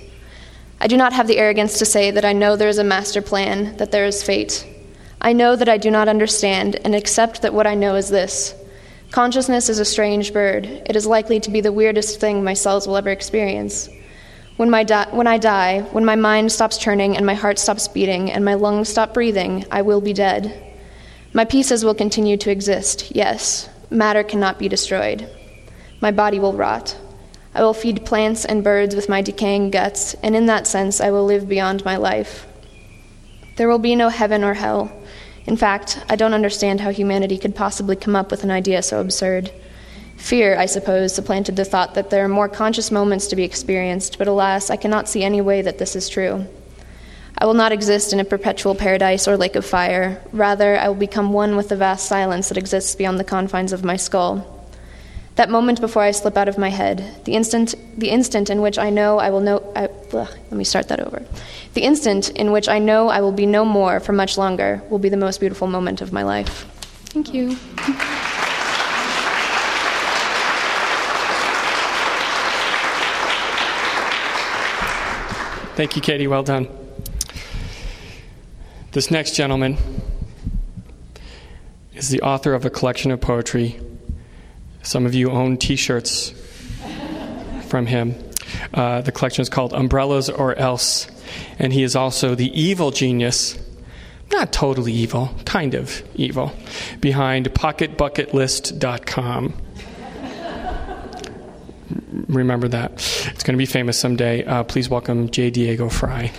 [0.79, 3.21] I do not have the arrogance to say that I know there is a master
[3.21, 4.65] plan, that there is fate.
[5.19, 8.55] I know that I do not understand, and accept that what I know is this
[9.11, 10.65] Consciousness is a strange bird.
[10.65, 13.89] It is likely to be the weirdest thing my cells will ever experience.
[14.57, 17.87] When, my di- when I die, when my mind stops turning and my heart stops
[17.87, 20.53] beating and my lungs stop breathing, I will be dead.
[21.33, 23.67] My pieces will continue to exist, yes.
[23.89, 25.27] Matter cannot be destroyed.
[26.01, 26.95] My body will rot.
[27.55, 31.09] I will feed plants and birds with my decaying guts, and in that sense, I
[31.09, 32.45] will live beyond my life.
[33.55, 34.91] There will be no heaven or hell.
[35.49, 39.01] In fact, I don't understand how humanity could possibly come up with an idea so
[39.01, 39.51] absurd.
[40.15, 44.19] Fear, I suppose, supplanted the thought that there are more conscious moments to be experienced,
[44.19, 46.45] but alas, I cannot see any way that this is true.
[47.35, 50.21] I will not exist in a perpetual paradise or lake of fire.
[50.31, 53.83] Rather, I will become one with the vast silence that exists beyond the confines of
[53.83, 54.58] my skull.
[55.39, 58.77] That moment before I slip out of my head, the instant, the instant in which
[58.77, 59.71] I know I will know.
[59.73, 61.23] I, ugh, let me start that over.
[61.75, 64.99] The instant in which I know I will be no more for much longer will
[64.99, 66.67] be the most beautiful moment of my life.
[67.05, 67.55] Thank you.
[75.77, 76.27] Thank you, Katie.
[76.27, 76.67] Well done.
[78.91, 79.77] This next gentleman
[81.95, 83.79] is the author of a collection of poetry
[84.83, 86.33] some of you own t shirts
[87.67, 88.15] from him.
[88.73, 91.07] Uh, the collection is called Umbrellas or Else.
[91.59, 93.57] And he is also the evil genius,
[94.31, 96.51] not totally evil, kind of evil,
[96.99, 99.53] behind pocketbucketlist.com.
[102.27, 102.91] Remember that.
[102.91, 104.45] It's going to be famous someday.
[104.45, 105.49] Uh, please welcome J.
[105.49, 106.31] Diego Frey.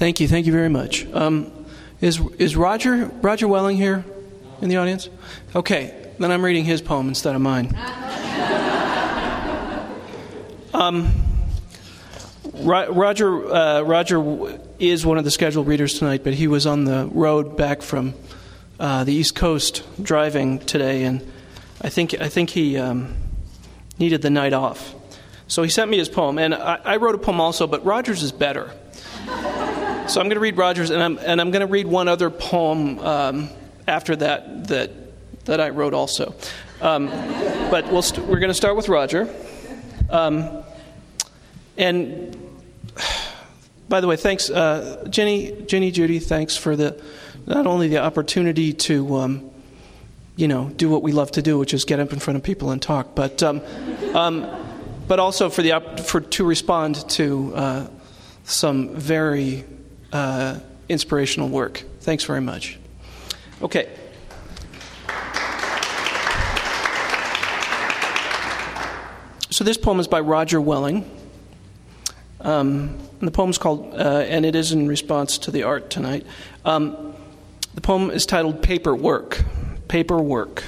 [0.00, 0.26] Thank you.
[0.28, 1.04] Thank you very much.
[1.12, 1.52] Um,
[2.00, 4.02] is, is Roger, Roger Welling here
[4.62, 5.10] in the audience?
[5.54, 7.66] Okay, then I'm reading his poem instead of mine.
[10.72, 11.12] um,
[12.54, 17.06] Roger, uh, Roger is one of the scheduled readers tonight, but he was on the
[17.12, 18.14] road back from
[18.78, 21.20] uh, the East Coast driving today, and
[21.82, 23.16] I think, I think he um,
[23.98, 24.94] needed the night off.
[25.46, 28.22] So he sent me his poem, and I, I wrote a poem also, but Roger's
[28.22, 28.72] is better.
[30.10, 32.30] So I'm going to read Rogers, and I'm, and I'm going to read one other
[32.30, 33.48] poem um,
[33.86, 34.90] after that that,
[35.44, 36.34] that I wrote also.
[36.80, 37.06] Um,
[37.70, 39.32] but we we st- we're going to start with Roger.
[40.10, 40.64] Um,
[41.78, 42.36] and
[43.88, 46.18] by the way, thanks, uh, Jenny, Jenny, Judy.
[46.18, 47.00] Thanks for the
[47.46, 49.48] not only the opportunity to, um,
[50.34, 52.42] you know, do what we love to do, which is get up in front of
[52.42, 53.60] people and talk, but um,
[54.14, 54.44] um,
[55.06, 57.86] but also for the op- for to respond to uh,
[58.42, 59.64] some very
[60.12, 61.84] uh, inspirational work.
[62.00, 62.78] Thanks very much.
[63.62, 63.88] Okay.
[69.50, 71.04] So this poem is by Roger Welling.
[72.40, 75.90] Um, and the poem is called, uh, and it is in response to the art
[75.90, 76.26] tonight.
[76.64, 77.14] Um,
[77.74, 79.44] the poem is titled Paperwork.
[79.88, 80.64] Paperwork.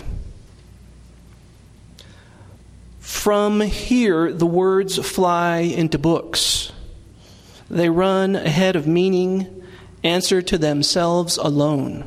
[2.99, 6.72] From here, the words fly into books.
[7.73, 9.63] They run ahead of meaning,
[10.05, 12.05] answer to themselves alone.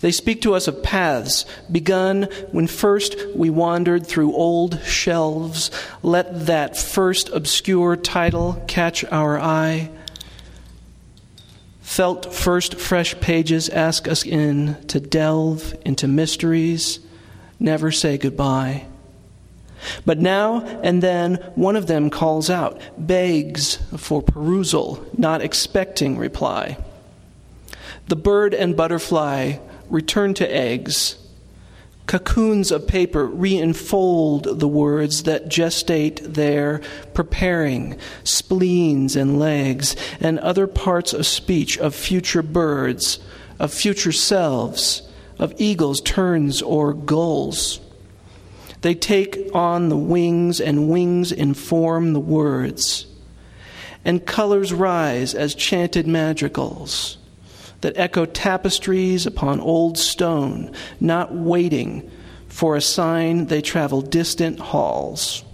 [0.00, 5.70] They speak to us of paths begun when first we wandered through old shelves.
[6.02, 9.88] Let that first obscure title catch our eye.
[11.80, 16.98] Felt first fresh pages ask us in to delve into mysteries,
[17.60, 18.86] never say goodbye.
[20.04, 26.78] But now and then one of them calls out, begs for perusal, not expecting reply.
[28.08, 29.58] The bird and butterfly
[29.88, 31.16] return to eggs.
[32.06, 36.82] Cocoons of paper reenfold the words that gestate there,
[37.14, 43.20] preparing spleens and legs and other parts of speech of future birds,
[43.58, 45.02] of future selves,
[45.38, 47.80] of eagles, terns, or gulls.
[48.84, 53.06] They take on the wings, and wings inform the words.
[54.04, 57.16] And colors rise as chanted madrigals
[57.80, 60.70] that echo tapestries upon old stone,
[61.00, 62.10] not waiting
[62.48, 65.44] for a sign they travel distant halls.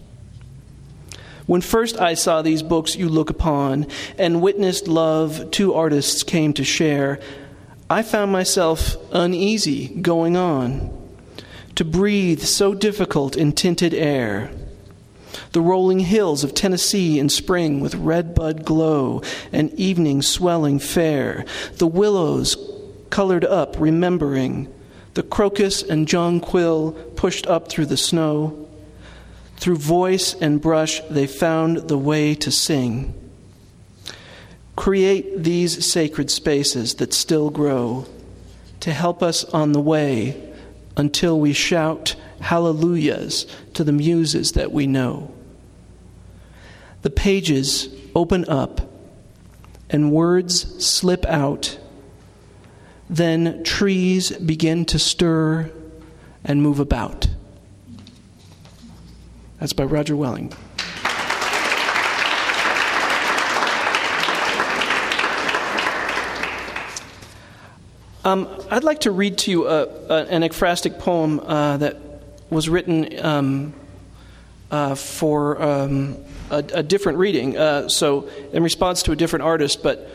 [1.46, 3.86] When first I saw these books you look upon
[4.18, 7.20] and witnessed love two artists came to share,
[7.88, 10.99] I found myself uneasy going on.
[11.80, 14.50] To breathe so difficult in tinted air.
[15.52, 21.46] The rolling hills of Tennessee in spring with red bud glow and evening swelling fair.
[21.78, 22.58] The willows
[23.08, 24.70] colored up, remembering.
[25.14, 28.68] The crocus and jonquil pushed up through the snow.
[29.56, 33.14] Through voice and brush, they found the way to sing.
[34.76, 38.04] Create these sacred spaces that still grow
[38.80, 40.49] to help us on the way
[40.96, 45.32] until we shout hallelujahs to the muses that we know.
[47.02, 48.80] The pages open up
[49.88, 51.78] and words slip out.
[53.08, 55.70] Then trees begin to stir
[56.44, 57.28] and move about.
[59.58, 60.52] That's by Roger Welling.
[68.22, 71.96] Um, I'd like to read to you a, a, an ekphrastic poem uh, that
[72.50, 73.72] was written um,
[74.70, 76.18] uh, for um,
[76.50, 77.56] a, a, different reading.
[77.56, 80.10] Uh, so, in response to a different artist, but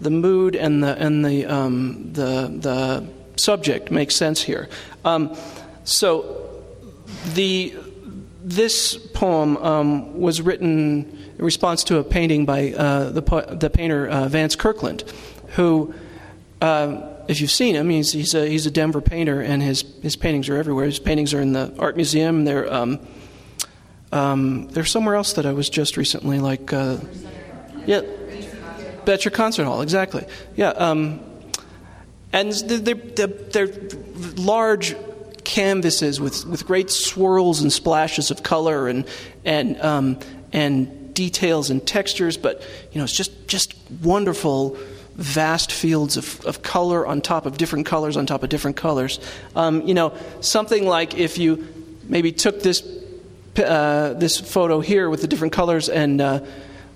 [0.00, 4.68] the mood and the and the um, the, the subject makes sense here.
[5.04, 5.36] Um,
[5.84, 6.64] so,
[7.34, 7.74] the
[8.42, 14.08] this poem um, was written in response to a painting by uh, the, the painter
[14.08, 15.04] uh, Vance Kirkland,
[15.50, 15.94] who,
[16.60, 20.16] uh, if you've seen him, he's, he's, a, he's a Denver painter, and his, his
[20.16, 20.86] paintings are everywhere.
[20.86, 22.44] His paintings are in the art museum.
[22.44, 23.00] They're um,
[24.12, 26.98] um, they're somewhere else that I was just recently, like uh,
[27.84, 28.02] yeah,
[29.04, 30.24] Boettcher Concert Hall, exactly.
[30.54, 31.20] Yeah, um,
[32.32, 33.72] and they're, they're, they're
[34.36, 34.94] large
[35.44, 39.04] canvases with, with great swirls and splashes of color and,
[39.44, 40.18] and, um,
[40.52, 42.62] and details and textures, but
[42.92, 44.76] you know, it's just, just wonderful,
[45.16, 49.20] vast fields of, of color on top of different colors on top of different colors.
[49.54, 51.66] Um, you know, something like if you
[52.04, 52.82] maybe took this,
[53.56, 56.44] uh, this photo here with the different colors and uh,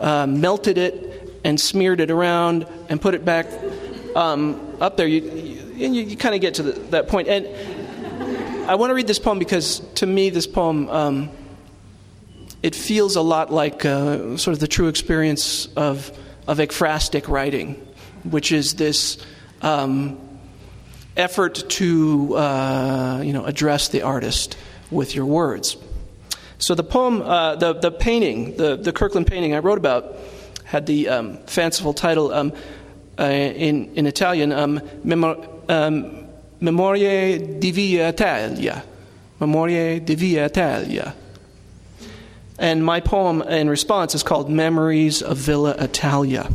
[0.01, 3.47] uh, melted it and smeared it around and put it back
[4.17, 5.23] um, up there, you,
[5.77, 7.29] you, you kind of get to the, that point.
[7.29, 7.47] And
[8.69, 10.89] I want to read this poem because to me, this poem.
[10.89, 11.31] Um,
[12.63, 16.11] it feels a lot like uh, sort of the true experience of,
[16.47, 17.81] of ekphrastic writing,
[18.25, 19.19] which is this
[19.63, 20.19] um,
[21.17, 24.57] effort to uh, you know, address the artist
[24.91, 25.77] with your words.
[26.59, 30.17] So the poem, uh, the, the painting, the, the Kirkland painting I wrote about,
[30.65, 32.53] had the um, fanciful title um,
[33.19, 34.81] uh, in, in Italian, um,
[35.69, 36.25] um
[36.61, 38.85] Memorie di Via Italia.
[39.41, 41.15] Memorie di Via Italia.
[42.59, 46.51] And my poem in response is called Memories of Villa Italia.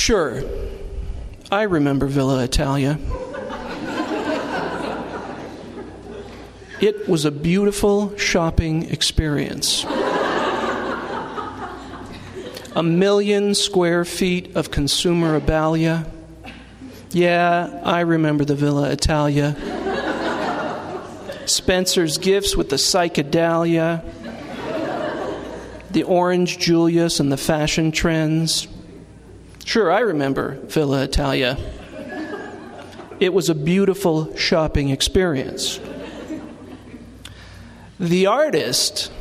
[0.00, 0.42] Sure,
[1.52, 2.98] I remember Villa Italia.
[6.80, 9.84] It was a beautiful shopping experience.
[12.74, 16.08] a million square feet of consumer consumerabilia.
[17.10, 19.54] Yeah, I remember the Villa Italia.
[21.44, 24.02] Spencer's gifts with the psychedelia,
[25.90, 28.66] the orange Julius and the fashion trends.
[29.64, 31.56] Sure, I remember Villa Italia.
[33.20, 35.78] It was a beautiful shopping experience.
[38.00, 39.12] The artist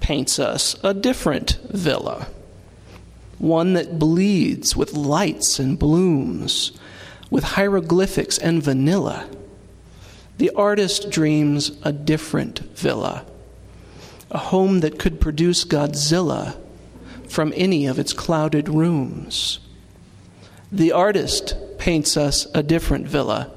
[0.00, 2.28] paints us a different villa,
[3.38, 6.72] one that bleeds with lights and blooms,
[7.30, 9.28] with hieroglyphics and vanilla.
[10.38, 13.26] The artist dreams a different villa,
[14.30, 16.56] a home that could produce Godzilla
[17.28, 19.58] from any of its clouded rooms.
[20.76, 23.50] The artist paints us a different villa,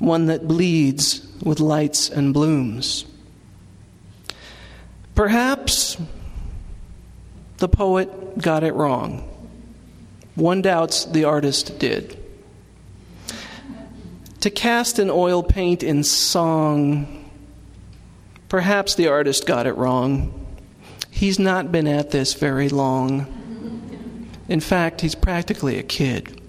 [0.00, 3.04] one that bleeds with lights and blooms.
[5.14, 5.96] Perhaps
[7.58, 9.22] the poet got it wrong.
[10.34, 12.18] One doubts the artist did.
[14.40, 17.30] To cast an oil paint in song,
[18.48, 20.44] perhaps the artist got it wrong.
[21.12, 23.33] He's not been at this very long.
[24.48, 26.40] In fact, he's practically a kid.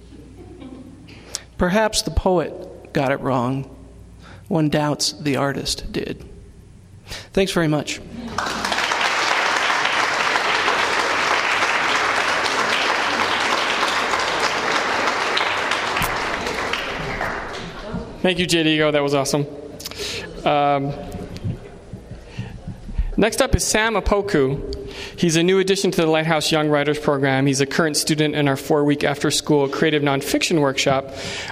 [1.57, 3.73] Perhaps the poet got it wrong.
[4.47, 6.25] One doubts the artist did.
[7.05, 8.01] Thanks very much.
[18.21, 18.63] Thank you, J.
[18.63, 18.89] Diego.
[18.91, 19.45] That was awesome.
[20.43, 20.91] Um,
[23.17, 24.74] next up is Sam Apoku.
[25.17, 27.45] He's a new addition to the Lighthouse Young Writers Program.
[27.45, 31.05] He's a current student in our four week after school creative nonfiction workshop,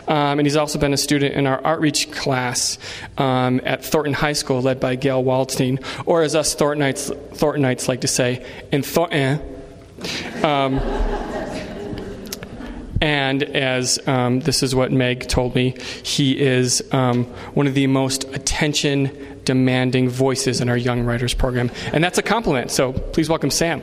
[0.08, 2.78] um, and he's also been a student in our outreach class
[3.18, 8.02] um, at Thornton High School, led by Gail Waldstein, or as us Thorntonites, Thorntonites like
[8.02, 9.40] to say, in Thornton.
[10.44, 10.80] Um,
[13.00, 17.88] and as um, this is what Meg told me, he is um, one of the
[17.88, 21.72] most attention demanding voices in our Young Writers program.
[21.92, 22.72] And that's a compliment.
[22.72, 23.82] So please welcome Sam.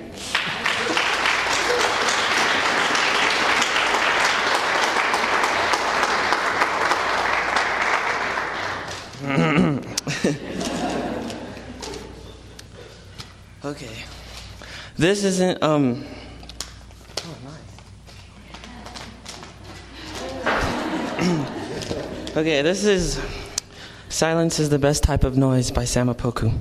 [13.64, 13.88] okay.
[14.96, 16.04] This isn't, um,
[22.36, 23.20] Okay, this is
[24.10, 26.52] Silence is the Best Type of Noise by Sam Apoku.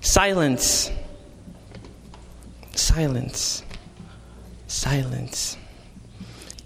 [0.00, 0.90] Silence.
[2.74, 3.62] Silence.
[4.66, 5.56] Silence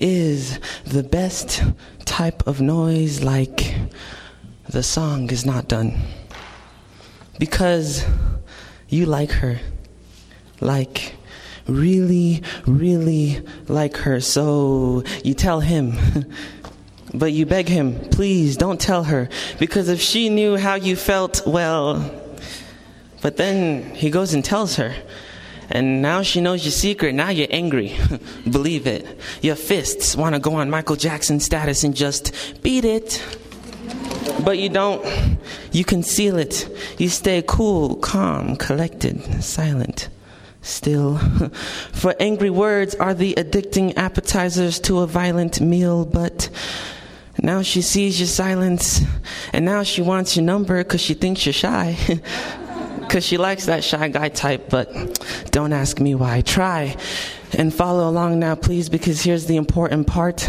[0.01, 1.63] is the best
[2.05, 3.77] type of noise, like
[4.69, 5.95] the song is not done.
[7.39, 8.05] Because
[8.89, 9.61] you like her.
[10.63, 11.17] Like,
[11.67, 14.21] really, really like her.
[14.21, 15.97] So you tell him.
[17.15, 19.29] but you beg him, please don't tell her.
[19.59, 22.11] Because if she knew how you felt, well.
[23.21, 24.95] But then he goes and tells her.
[25.71, 27.15] And now she knows your secret.
[27.15, 27.97] Now you're angry.
[28.51, 29.07] Believe it.
[29.41, 33.23] Your fists want to go on Michael Jackson status and just beat it.
[34.45, 35.39] But you don't.
[35.73, 36.69] You conceal it.
[36.99, 40.09] You stay cool, calm, collected, silent,
[40.63, 41.19] still.
[41.93, 46.49] For angry words are the addicting appetizers to a violent meal, but
[47.43, 49.03] now she sees your silence,
[49.53, 51.97] and now she wants your number because she thinks you're shy.
[53.01, 54.89] Because she likes that shy guy type, but
[55.51, 56.41] don't ask me why.
[56.41, 56.97] Try
[57.53, 60.49] and follow along now, please, because here's the important part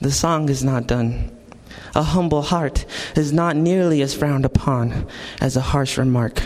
[0.00, 1.30] the song is not done.
[1.94, 5.06] A humble heart is not nearly as frowned upon
[5.40, 6.42] as a harsh remark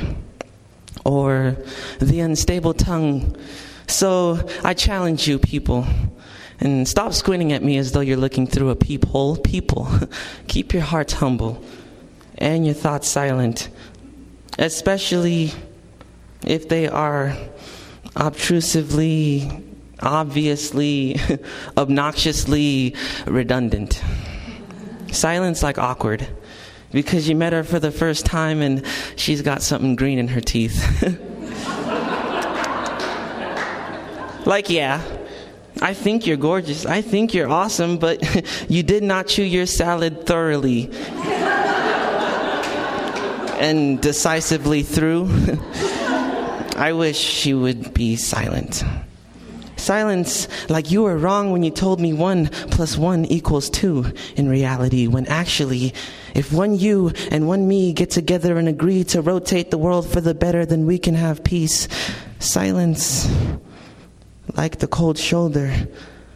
[1.04, 1.56] or
[1.98, 3.36] the unstable tongue.
[3.86, 5.86] So I challenge you, people,
[6.60, 9.36] and stop squinting at me as though you're looking through a peephole.
[9.36, 9.88] People,
[10.48, 11.62] keep your hearts humble
[12.38, 13.68] and your thoughts silent,
[14.58, 15.52] especially
[16.46, 17.36] if they are
[18.16, 19.50] obtrusively,
[20.00, 21.16] obviously,
[21.76, 22.94] obnoxiously
[23.26, 24.02] redundant.
[25.10, 26.26] Silence like awkward
[26.92, 28.84] because you met her for the first time and
[29.16, 31.02] she's got something green in her teeth.
[34.46, 35.02] like, yeah,
[35.80, 36.86] I think you're gorgeous.
[36.86, 38.22] I think you're awesome, but
[38.70, 40.90] you did not chew your salad thoroughly
[43.58, 45.28] and decisively through.
[46.76, 48.84] I wish she would be silent.
[49.92, 54.48] Silence like you were wrong when you told me one plus one equals two in
[54.48, 55.92] reality, when actually,
[56.34, 60.22] if one you and one me get together and agree to rotate the world for
[60.22, 61.88] the better, then we can have peace.
[62.38, 63.28] Silence
[64.56, 65.70] like the cold shoulder.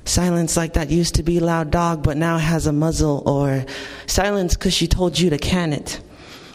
[0.05, 3.65] Silence like that used to be loud dog but now has a muzzle, or
[4.05, 5.99] silence because she told you to can it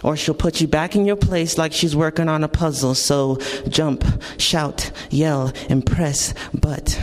[0.04, 2.95] or she'll put you back in your place like she's working on a puzzle.
[2.95, 3.38] So
[3.68, 4.04] jump,
[4.38, 6.99] shout, yell, impress, but.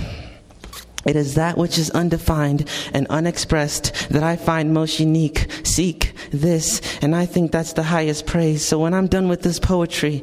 [1.07, 5.47] It is that which is undefined and unexpressed that I find most unique.
[5.65, 8.63] Seek this, and I think that's the highest praise.
[8.63, 10.23] So when I'm done with this poetry,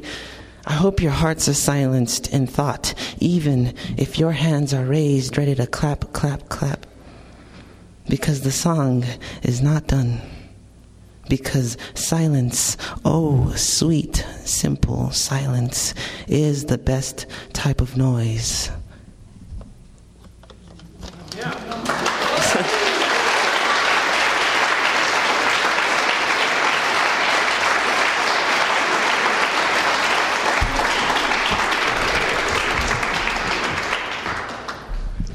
[0.64, 5.56] I hope your hearts are silenced in thought, even if your hands are raised, ready
[5.56, 6.86] to clap, clap, clap.
[8.08, 9.04] Because the song
[9.42, 10.20] is not done
[11.28, 15.94] because silence, oh, sweet, simple silence,
[16.28, 18.70] is the best type of noise.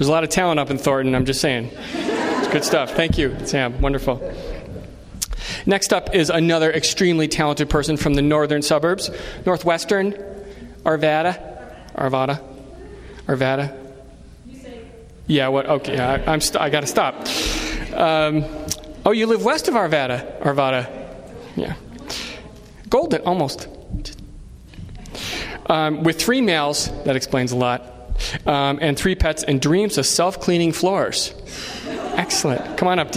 [0.01, 1.69] There's a lot of talent up in Thornton, I'm just saying.
[1.73, 2.89] It's good stuff.
[2.95, 3.79] Thank you, Sam.
[3.81, 4.17] Wonderful.
[5.65, 9.09] Next up is another extremely talented person from the northern suburbs,
[9.45, 10.13] northwestern,
[10.83, 11.39] Arvada,
[11.95, 12.41] Arvada,
[13.27, 13.77] Arvada.
[15.27, 15.65] Yeah, what?
[15.65, 17.15] Okay, I, am st- I got to stop.
[17.95, 18.45] Um,
[19.05, 20.89] oh, you live west of Arvada, Arvada.
[21.55, 21.75] Yeah,
[22.89, 23.67] Golden, almost.
[25.67, 27.81] Um, with three males, that explains a lot,
[28.45, 31.33] um, and three pets, and dreams of self-cleaning floors.
[31.87, 32.77] Excellent.
[32.77, 33.11] Come on up,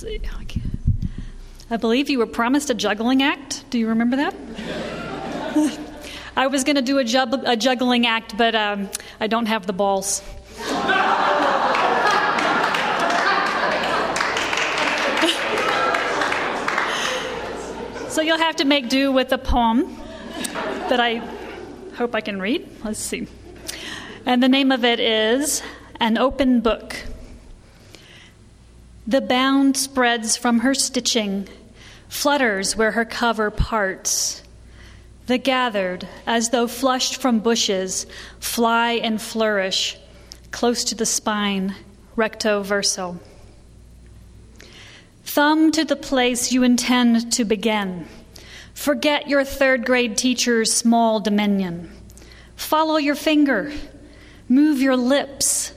[0.00, 0.20] Dee.
[1.70, 3.64] I believe you were promised a juggling act.
[3.70, 4.34] Do you remember that?
[6.36, 8.88] I was going to do a, jub- a, juggling act, but um,
[9.20, 10.22] I don't have the balls.
[18.08, 19.96] so you'll have to make do with a poem
[20.88, 21.16] that I
[21.96, 22.68] hope I can read.
[22.84, 23.26] Let's see.
[24.24, 25.62] And the name of it is
[26.00, 26.96] An Open Book.
[29.08, 31.48] The bound spreads from her stitching
[32.10, 34.42] flutters where her cover parts.
[35.28, 38.04] The gathered, as though flushed from bushes,
[38.38, 39.96] fly and flourish,
[40.50, 41.74] close to the spine,
[42.16, 43.18] recto verso.
[45.24, 48.06] Thumb to the place you intend to begin.
[48.74, 51.90] Forget your third grade teacher's small dominion.
[52.56, 53.72] Follow your finger.
[54.50, 55.72] Move your lips.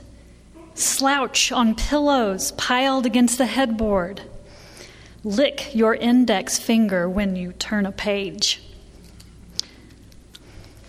[0.81, 4.21] Slouch on pillows piled against the headboard.
[5.23, 8.61] Lick your index finger when you turn a page.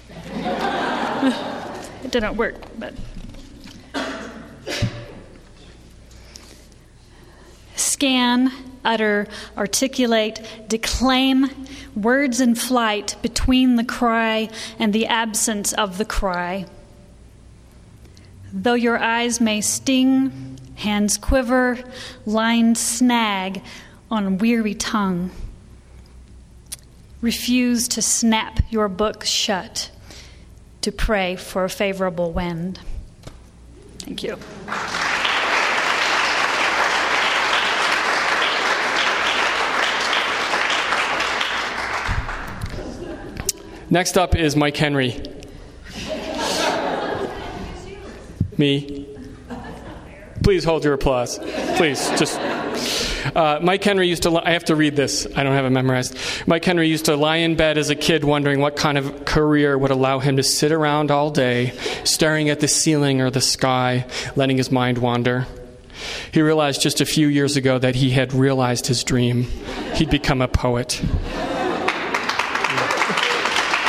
[0.34, 2.94] it didn't work, but.
[7.76, 8.50] Scan,
[8.84, 9.26] utter,
[9.56, 11.50] articulate, declaim
[11.94, 16.66] words in flight between the cry and the absence of the cry.
[18.52, 21.78] Though your eyes may sting, hands quiver,
[22.26, 23.62] lines snag,
[24.10, 25.30] on weary tongue.
[27.22, 29.90] Refuse to snap your book shut
[30.82, 32.78] to pray for a favorable wind.
[34.00, 34.36] Thank you.
[43.88, 45.31] Next up is Mike Henry.
[48.58, 49.08] Me.
[50.42, 51.38] Please hold your applause.
[51.76, 52.38] Please, just
[53.36, 56.16] uh, Mike Henry used to, I have to read this, I don't have it memorized.
[56.46, 59.78] Mike Henry used to lie in bed as a kid wondering what kind of career
[59.78, 61.72] would allow him to sit around all day,
[62.04, 65.46] staring at the ceiling or the sky, letting his mind wander.
[66.32, 69.44] He realized just a few years ago that he had realized his dream.
[69.94, 71.00] He'd become a poet.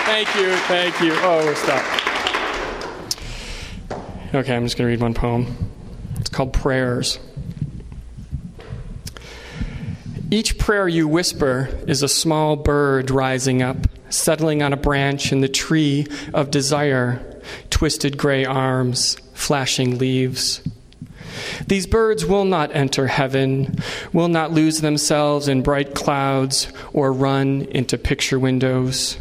[0.06, 1.14] Thank you, thank you.
[1.16, 2.13] Oh, stop.
[4.36, 5.46] Okay, I'm just going to read one poem.
[6.20, 7.20] It's called Prayers.
[10.32, 13.78] Each prayer you whisper is a small bird rising up,
[14.10, 20.68] settling on a branch in the tree of desire, twisted gray arms, flashing leaves.
[21.68, 23.76] These birds will not enter heaven,
[24.14, 29.20] will not lose themselves in bright clouds or run into picture windows.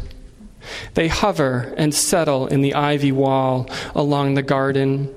[0.93, 5.13] They hover and settle in the ivy wall along the garden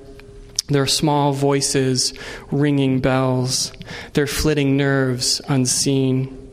[0.67, 2.13] their small voices
[2.51, 3.71] ringing bells,
[4.13, 6.51] their flitting nerves unseen.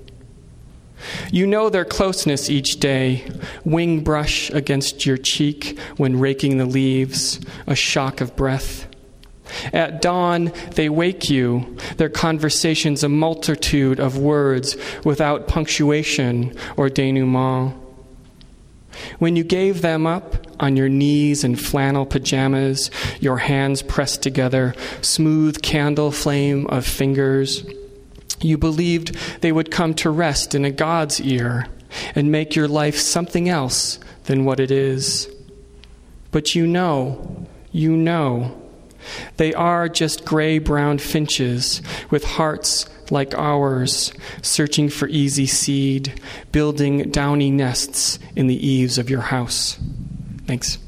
[1.31, 3.31] You know their closeness each day,
[3.65, 8.87] wing brush against your cheek when raking the leaves, a shock of breath.
[9.73, 17.75] At dawn, they wake you, their conversations a multitude of words without punctuation or denouement.
[19.19, 22.91] When you gave them up on your knees in flannel pajamas,
[23.21, 27.65] your hands pressed together, smooth candle flame of fingers,
[28.41, 31.67] you believed they would come to rest in a God's ear
[32.15, 35.29] and make your life something else than what it is.
[36.31, 38.61] But you know, you know,
[39.37, 46.21] they are just gray brown finches with hearts like ours, searching for easy seed,
[46.53, 49.79] building downy nests in the eaves of your house.
[50.47, 50.79] Thanks.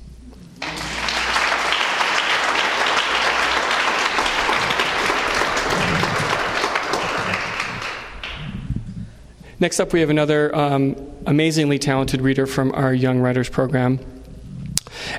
[9.58, 10.96] Next up, we have another um,
[11.26, 13.98] amazingly talented reader from our Young Writers program.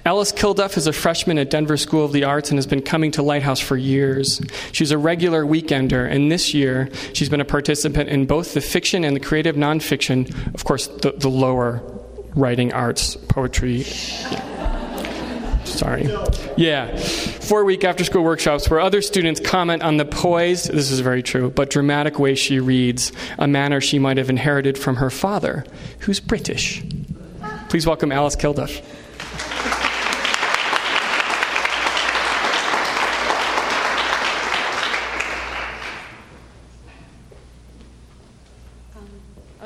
[0.07, 3.11] Alice Kilduff is a freshman at Denver School of the Arts and has been coming
[3.11, 4.41] to Lighthouse for years.
[4.71, 9.03] She's a regular weekender, and this year she's been a participant in both the fiction
[9.03, 11.83] and the creative nonfiction, of course, the, the lower
[12.35, 13.83] writing arts, poetry.
[15.65, 16.07] Sorry.
[16.55, 16.95] Yeah.
[16.95, 21.21] Four week after school workshops where other students comment on the poised, this is very
[21.21, 25.65] true, but dramatic way she reads, a manner she might have inherited from her father,
[25.99, 26.81] who's British.
[27.67, 28.81] Please welcome Alice Kilduff.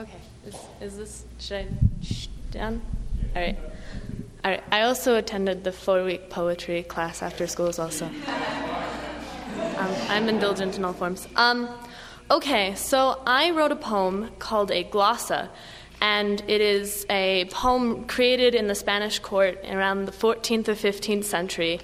[0.02, 0.22] Okay.
[0.48, 2.82] Is, is this, should I, down?
[3.36, 3.58] All right.
[4.46, 4.64] All right.
[4.72, 8.06] I also attended the four week poetry class after schools, also.
[8.06, 11.28] Um, I'm indulgent in all forms.
[11.36, 11.70] Um,
[12.30, 15.50] okay, so I wrote a poem called A Glossa,
[16.00, 21.26] and it is a poem created in the Spanish court around the 14th or 15th
[21.26, 21.82] century,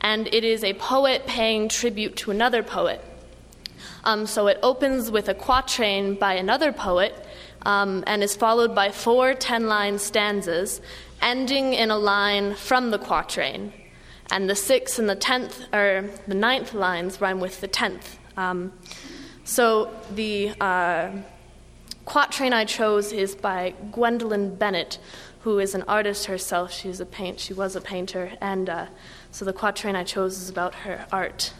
[0.00, 3.04] and it is a poet paying tribute to another poet.
[4.02, 7.26] Um, so it opens with a quatrain by another poet
[7.62, 10.80] um, and is followed by four 10 line stanzas,
[11.20, 13.72] ending in a line from the quatrain.
[14.30, 18.18] And the sixth and the tenth, or the ninth lines rhyme with the tenth.
[18.36, 18.72] Um,
[19.44, 21.10] so the uh,
[22.04, 24.98] quatrain I chose is by Gwendolyn Bennett,
[25.40, 26.72] who is an artist herself.
[26.72, 27.40] She's a paint.
[27.40, 28.86] She was a painter, and uh,
[29.32, 31.52] so the quatrain I chose is about her art.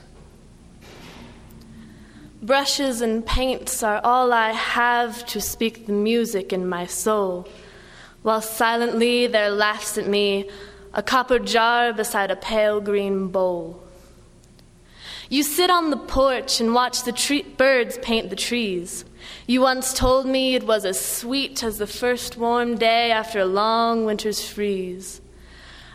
[2.42, 7.46] Brushes and paints are all I have to speak the music in my soul,
[8.22, 10.48] while silently there laughs at me
[10.94, 13.82] a copper jar beside a pale green bowl.
[15.28, 19.04] You sit on the porch and watch the birds paint the trees.
[19.46, 23.44] You once told me it was as sweet as the first warm day after a
[23.44, 25.20] long winter's freeze.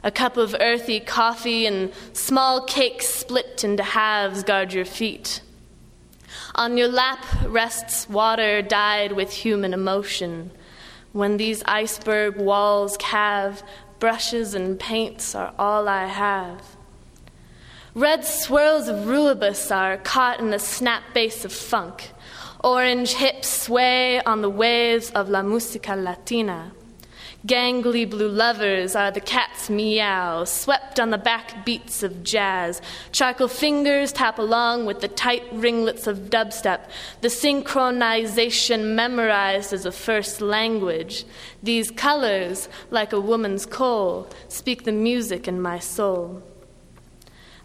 [0.03, 5.41] A cup of earthy coffee and small cakes split into halves guard your feet.
[6.55, 10.51] On your lap rests water dyed with human emotion.
[11.11, 13.63] When these iceberg walls calve,
[13.99, 16.61] brushes and paints are all I have.
[17.93, 22.11] Red swirls of rubus are caught in the snap bass of funk.
[22.61, 26.73] Orange hips sway on the waves of La Musica Latina.
[27.45, 32.81] Gangly blue lovers are the cat's meow, swept on the back beats of jazz.
[33.11, 36.89] Charcoal fingers tap along with the tight ringlets of dubstep,
[37.21, 41.23] the synchronization memorized as a first language.
[41.61, 46.41] These colors, like a woman's coal, speak the music in my soul.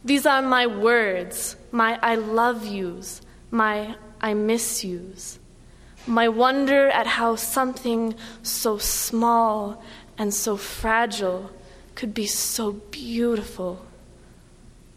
[0.04, 5.39] These are my words, my I love yous, my I miss yous
[6.10, 9.82] my wonder at how something so small
[10.18, 11.50] and so fragile
[11.94, 13.84] could be so beautiful.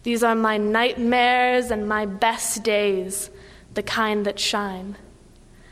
[0.04, 3.30] These are my nightmares and my best days,
[3.74, 4.98] the kind that shine.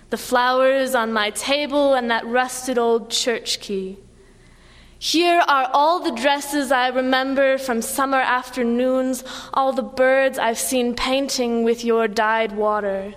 [0.10, 3.98] The flowers on my table and that rusted old church key.
[5.00, 9.24] Here are all the dresses I remember from summer afternoons,
[9.54, 13.16] all the birds I've seen painting with your dyed water.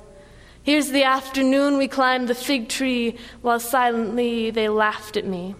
[0.64, 5.56] Here's the afternoon we climbed the fig tree while silently they laughed at me.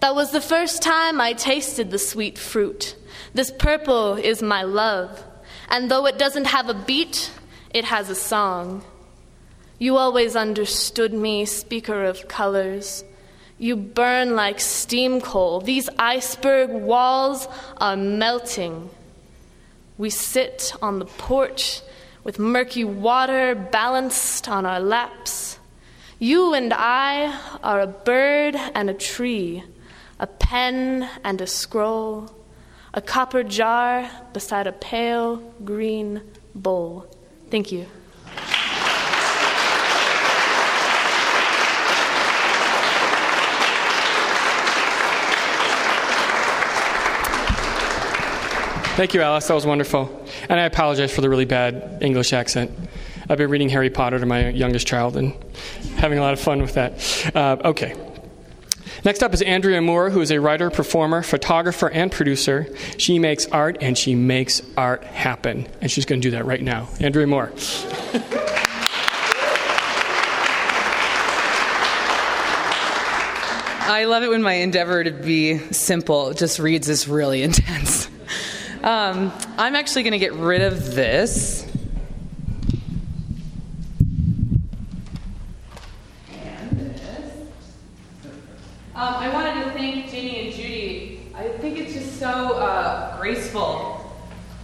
[0.00, 2.96] That was the first time I tasted the sweet fruit.
[3.34, 5.22] This purple is my love,
[5.68, 7.30] and though it doesn't have a beat,
[7.72, 8.82] it has a song.
[9.78, 13.04] You always understood me, speaker of colors.
[13.58, 15.60] You burn like steam coal.
[15.60, 17.46] These iceberg walls
[17.76, 18.90] are melting.
[19.98, 21.80] We sit on the porch
[22.24, 25.58] with murky water balanced on our laps.
[26.18, 29.64] You and I are a bird and a tree,
[30.20, 32.30] a pen and a scroll,
[32.94, 36.22] a copper jar beside a pale green
[36.54, 37.06] bowl.
[37.50, 37.86] Thank you.
[48.94, 49.48] Thank you, Alice.
[49.48, 50.26] That was wonderful.
[50.50, 52.70] And I apologize for the really bad English accent.
[53.26, 55.34] I've been reading Harry Potter to my youngest child and
[55.96, 57.34] having a lot of fun with that.
[57.34, 57.94] Uh, okay.
[59.02, 62.68] Next up is Andrea Moore, who is a writer, performer, photographer, and producer.
[62.98, 65.66] She makes art and she makes art happen.
[65.80, 66.86] And she's going to do that right now.
[67.00, 67.50] Andrea Moore.
[73.88, 78.08] I love it when my endeavor to be simple just reads as really intense.
[78.82, 81.64] Um, I'm actually going to get rid of this.
[88.96, 91.20] Um, I wanted to thank Ginny and Judy.
[91.32, 94.12] I think it's just so uh, graceful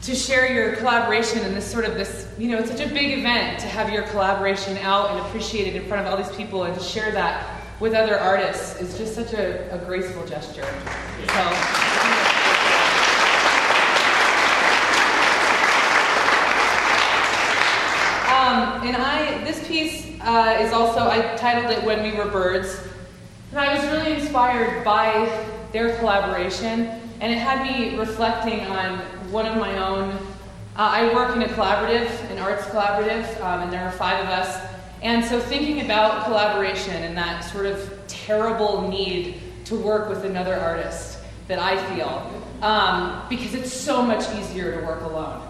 [0.02, 3.16] to share your collaboration in this sort of this, you know, it's such a big
[3.18, 6.74] event to have your collaboration out and appreciated in front of all these people and
[6.76, 10.66] to share that with other artists is just such a, a graceful gesture.
[11.28, 12.18] So.
[18.28, 22.80] Um, and I, this piece uh, is also, I titled it When We Were Birds.
[23.50, 26.86] And I was really inspired by their collaboration,
[27.20, 28.98] and it had me reflecting on
[29.30, 30.10] one of my own.
[30.10, 30.16] Uh,
[30.76, 34.64] I work in a collaborative, an arts collaborative, um, and there are five of us.
[35.02, 40.54] And so thinking about collaboration and that sort of terrible need to work with another
[40.54, 41.18] artist
[41.48, 42.30] that I feel,
[42.62, 45.46] um, because it's so much easier to work alone.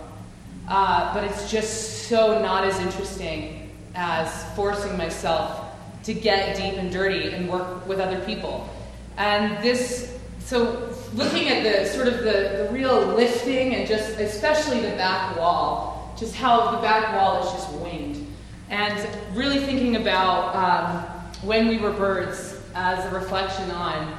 [0.69, 5.64] Uh, but it's just so not as interesting as forcing myself
[6.05, 8.69] to get deep and dirty and work with other people.
[9.16, 14.81] And this, so looking at the sort of the, the real lifting and just especially
[14.81, 18.27] the back wall, just how the back wall is just winged.
[18.69, 21.03] And really thinking about um,
[21.47, 24.19] when we were birds as a reflection on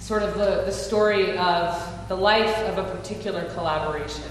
[0.00, 4.24] sort of the, the story of the life of a particular collaboration.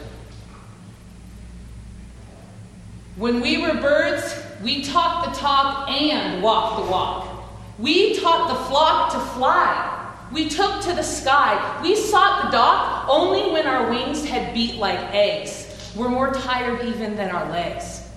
[3.17, 7.49] When we were birds, we talked the talk and walked the walk.
[7.79, 10.15] We taught the flock to fly.
[10.31, 11.81] We took to the sky.
[11.81, 15.91] We sought the dock only when our wings had beat like eggs.
[15.95, 18.07] We're more tired even than our legs.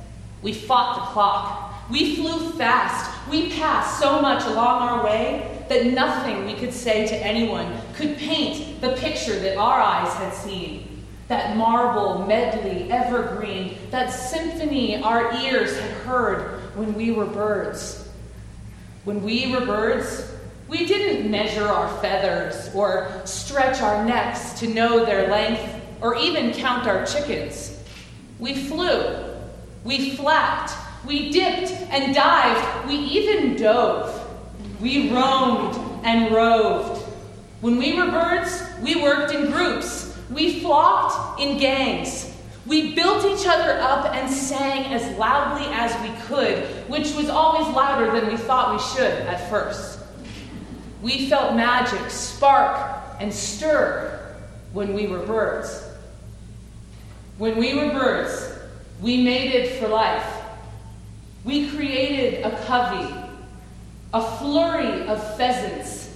[0.43, 1.89] We fought the clock.
[1.91, 3.27] We flew fast.
[3.31, 8.19] We passed so much along our way that nothing we could say to anyone could
[8.19, 10.80] paint the picture that our eyes had seen
[11.31, 18.09] that marble medley evergreen, that symphony our ears had heard when we were birds.
[19.05, 20.29] When we were birds,
[20.67, 26.53] we didn't measure our feathers or stretch our necks to know their length or even
[26.53, 27.81] count our chickens.
[28.41, 29.25] We flew,
[29.85, 30.73] we flapped,
[31.07, 34.17] we dipped and dived, we even dove.
[34.81, 37.03] We roamed and roved.
[37.61, 42.37] When we were birds, we worked in groups we flocked in gangs.
[42.67, 47.67] We built each other up and sang as loudly as we could, which was always
[47.75, 49.99] louder than we thought we should at first.
[51.03, 54.37] We felt magic spark and stir
[54.73, 55.85] when we were birds.
[57.39, 58.59] When we were birds,
[59.01, 60.27] we mated for life.
[61.43, 63.15] We created a covey,
[64.13, 66.15] a flurry of pheasants,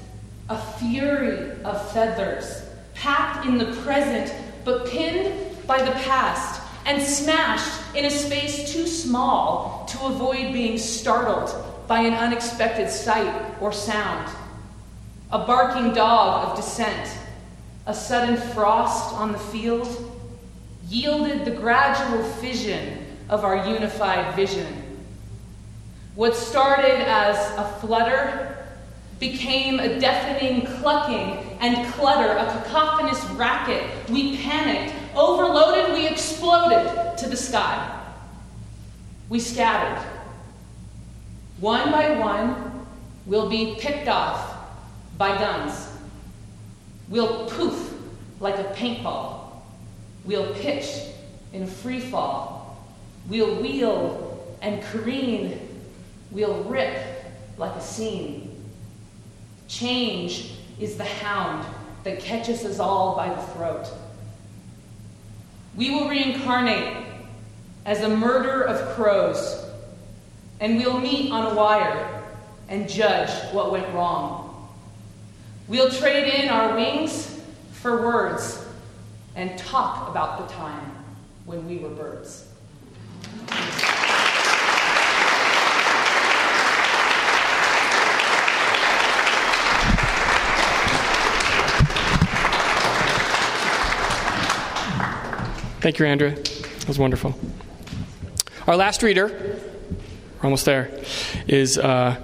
[0.51, 2.65] a fury of feathers
[3.05, 4.35] packed in the present,
[4.65, 5.31] but pinned
[5.67, 11.55] by the past and smashed in a space too small to avoid being startled
[11.87, 14.35] by an unexpected sight or sound.
[15.33, 17.19] A barking dog of dissent,
[17.85, 19.87] a sudden frost on the field,
[20.89, 24.83] yielded the gradual fission of our unified vision.
[26.15, 28.67] What started as a flutter
[29.21, 33.89] became a deafening clucking and clutter, a cacophonous racket.
[34.11, 38.03] We panicked, overloaded, we exploded to the sky.
[39.31, 40.07] We scattered.
[41.61, 42.87] One by one,
[43.25, 44.55] we'll be picked off
[45.17, 45.89] by guns.
[47.09, 47.95] We'll poof
[48.41, 49.63] like a paintball.
[50.27, 50.87] We'll pitch
[51.55, 52.85] in a free fall.
[53.27, 55.67] We'll wheel and careen.
[56.31, 56.95] We'll rip
[57.57, 58.51] like a scene.
[59.67, 61.65] Change is the hound
[62.05, 63.87] that catches us all by the throat.
[65.77, 67.07] We will reincarnate
[67.85, 69.65] as a murder of crows,
[70.61, 72.23] and we'll meet on a wire
[72.69, 74.73] and judge what went wrong.
[75.67, 77.41] We'll trade in our wings
[77.73, 78.65] for words
[79.35, 80.93] and talk about the time
[81.45, 82.49] when we were birds.
[95.85, 96.31] Thank you, Andrea.
[96.31, 97.39] That was wonderful.
[98.67, 100.91] Our last reader, we're almost there,
[101.47, 102.17] is uh,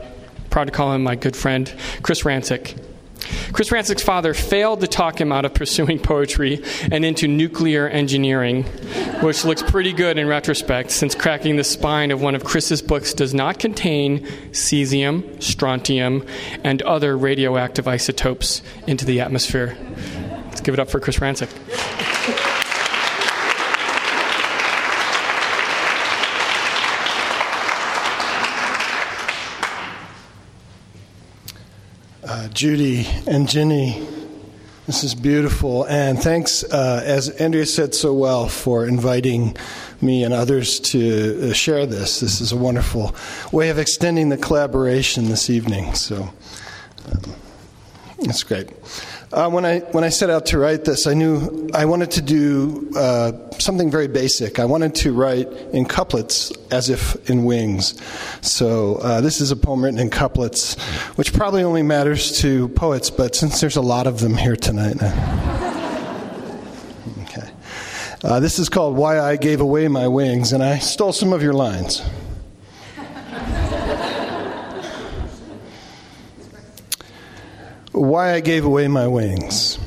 [0.48, 2.82] proud to call him my good friend, Chris Ransick.
[3.52, 8.62] Chris Ransick's father failed to talk him out of pursuing poetry and into nuclear engineering,
[9.20, 13.12] which looks pretty good in retrospect, since cracking the spine of one of Chris's books
[13.12, 14.20] does not contain
[14.52, 16.24] cesium, strontium,
[16.64, 19.76] and other radioactive isotopes into the atmosphere.
[20.46, 21.50] Let's give it up for Chris Ransick.
[32.60, 34.06] Judy and Jenny
[34.86, 35.84] This is beautiful.
[35.84, 39.56] And thanks, uh, as Andrea said so well, for inviting
[40.02, 42.20] me and others to uh, share this.
[42.20, 43.14] This is a wonderful
[43.50, 45.94] way of extending the collaboration this evening.
[45.94, 46.16] So
[47.10, 47.34] um,
[48.18, 48.68] it's great.
[49.32, 52.22] Uh, when I when I set out to write this, I knew I wanted to
[52.22, 54.58] do uh, something very basic.
[54.58, 57.94] I wanted to write in couplets as if in wings.
[58.40, 60.74] So uh, this is a poem written in couplets,
[61.14, 64.96] which probably only matters to poets, but since there's a lot of them here tonight.
[67.22, 67.48] okay,
[68.24, 71.40] uh, this is called "Why I Gave Away My Wings," and I stole some of
[71.40, 72.02] your lines.
[77.92, 79.78] Why I gave away my wings.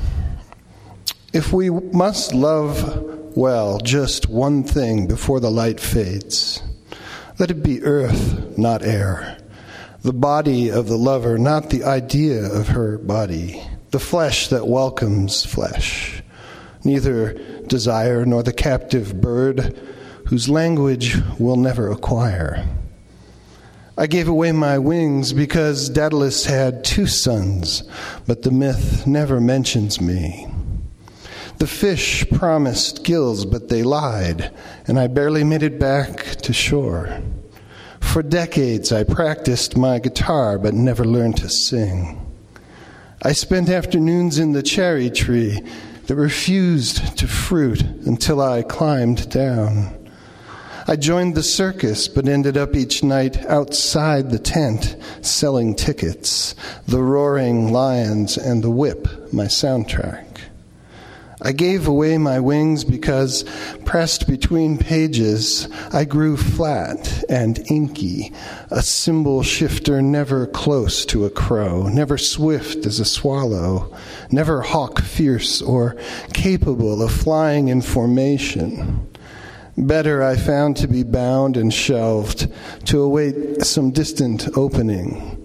[1.32, 6.62] If we must love well just one thing before the light fades,
[7.38, 9.38] let it be earth, not air,
[10.02, 15.44] the body of the lover, not the idea of her body, the flesh that welcomes
[15.44, 16.22] flesh,
[16.84, 17.32] neither
[17.66, 19.76] desire nor the captive bird
[20.26, 22.66] whose language will never acquire.
[23.96, 27.84] I gave away my wings because Daedalus had two sons,
[28.26, 30.48] but the myth never mentions me.
[31.58, 34.52] The fish promised gills, but they lied,
[34.88, 37.20] and I barely made it back to shore.
[38.00, 42.20] For decades I practiced my guitar, but never learned to sing.
[43.22, 45.62] I spent afternoons in the cherry tree
[46.06, 50.03] that refused to fruit until I climbed down.
[50.86, 56.54] I joined the circus, but ended up each night outside the tent selling tickets,
[56.86, 60.26] the roaring lions and the whip, my soundtrack.
[61.40, 63.44] I gave away my wings because,
[63.84, 68.32] pressed between pages, I grew flat and inky,
[68.70, 73.94] a symbol shifter never close to a crow, never swift as a swallow,
[74.30, 75.96] never hawk fierce or
[76.34, 79.06] capable of flying in formation.
[79.76, 82.48] Better I found to be bound and shelved
[82.86, 85.44] to await some distant opening.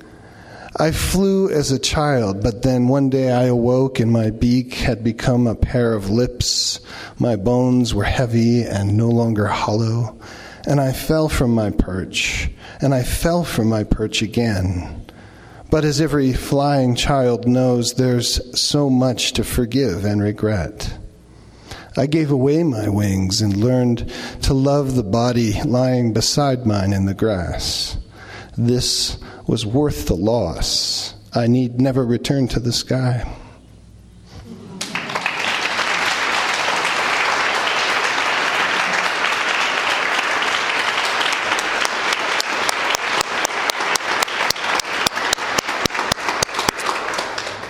[0.75, 5.03] I flew as a child, but then one day I awoke and my beak had
[5.03, 6.80] become a pair of lips.
[7.17, 10.15] My bones were heavy and no longer hollow.
[10.67, 12.51] And I fell from my perch,
[12.82, 15.03] and I fell from my perch again.
[15.71, 20.99] But as every flying child knows, there's so much to forgive and regret.
[21.97, 24.11] I gave away my wings and learned
[24.43, 27.97] to love the body lying beside mine in the grass.
[28.57, 29.17] This
[29.47, 31.15] was worth the loss.
[31.33, 33.27] I need never return to the sky.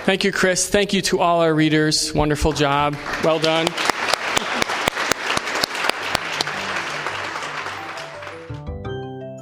[0.05, 0.67] Thank you, Chris.
[0.67, 2.15] Thank you to all our readers.
[2.15, 2.97] Wonderful job.
[3.24, 3.67] Well done.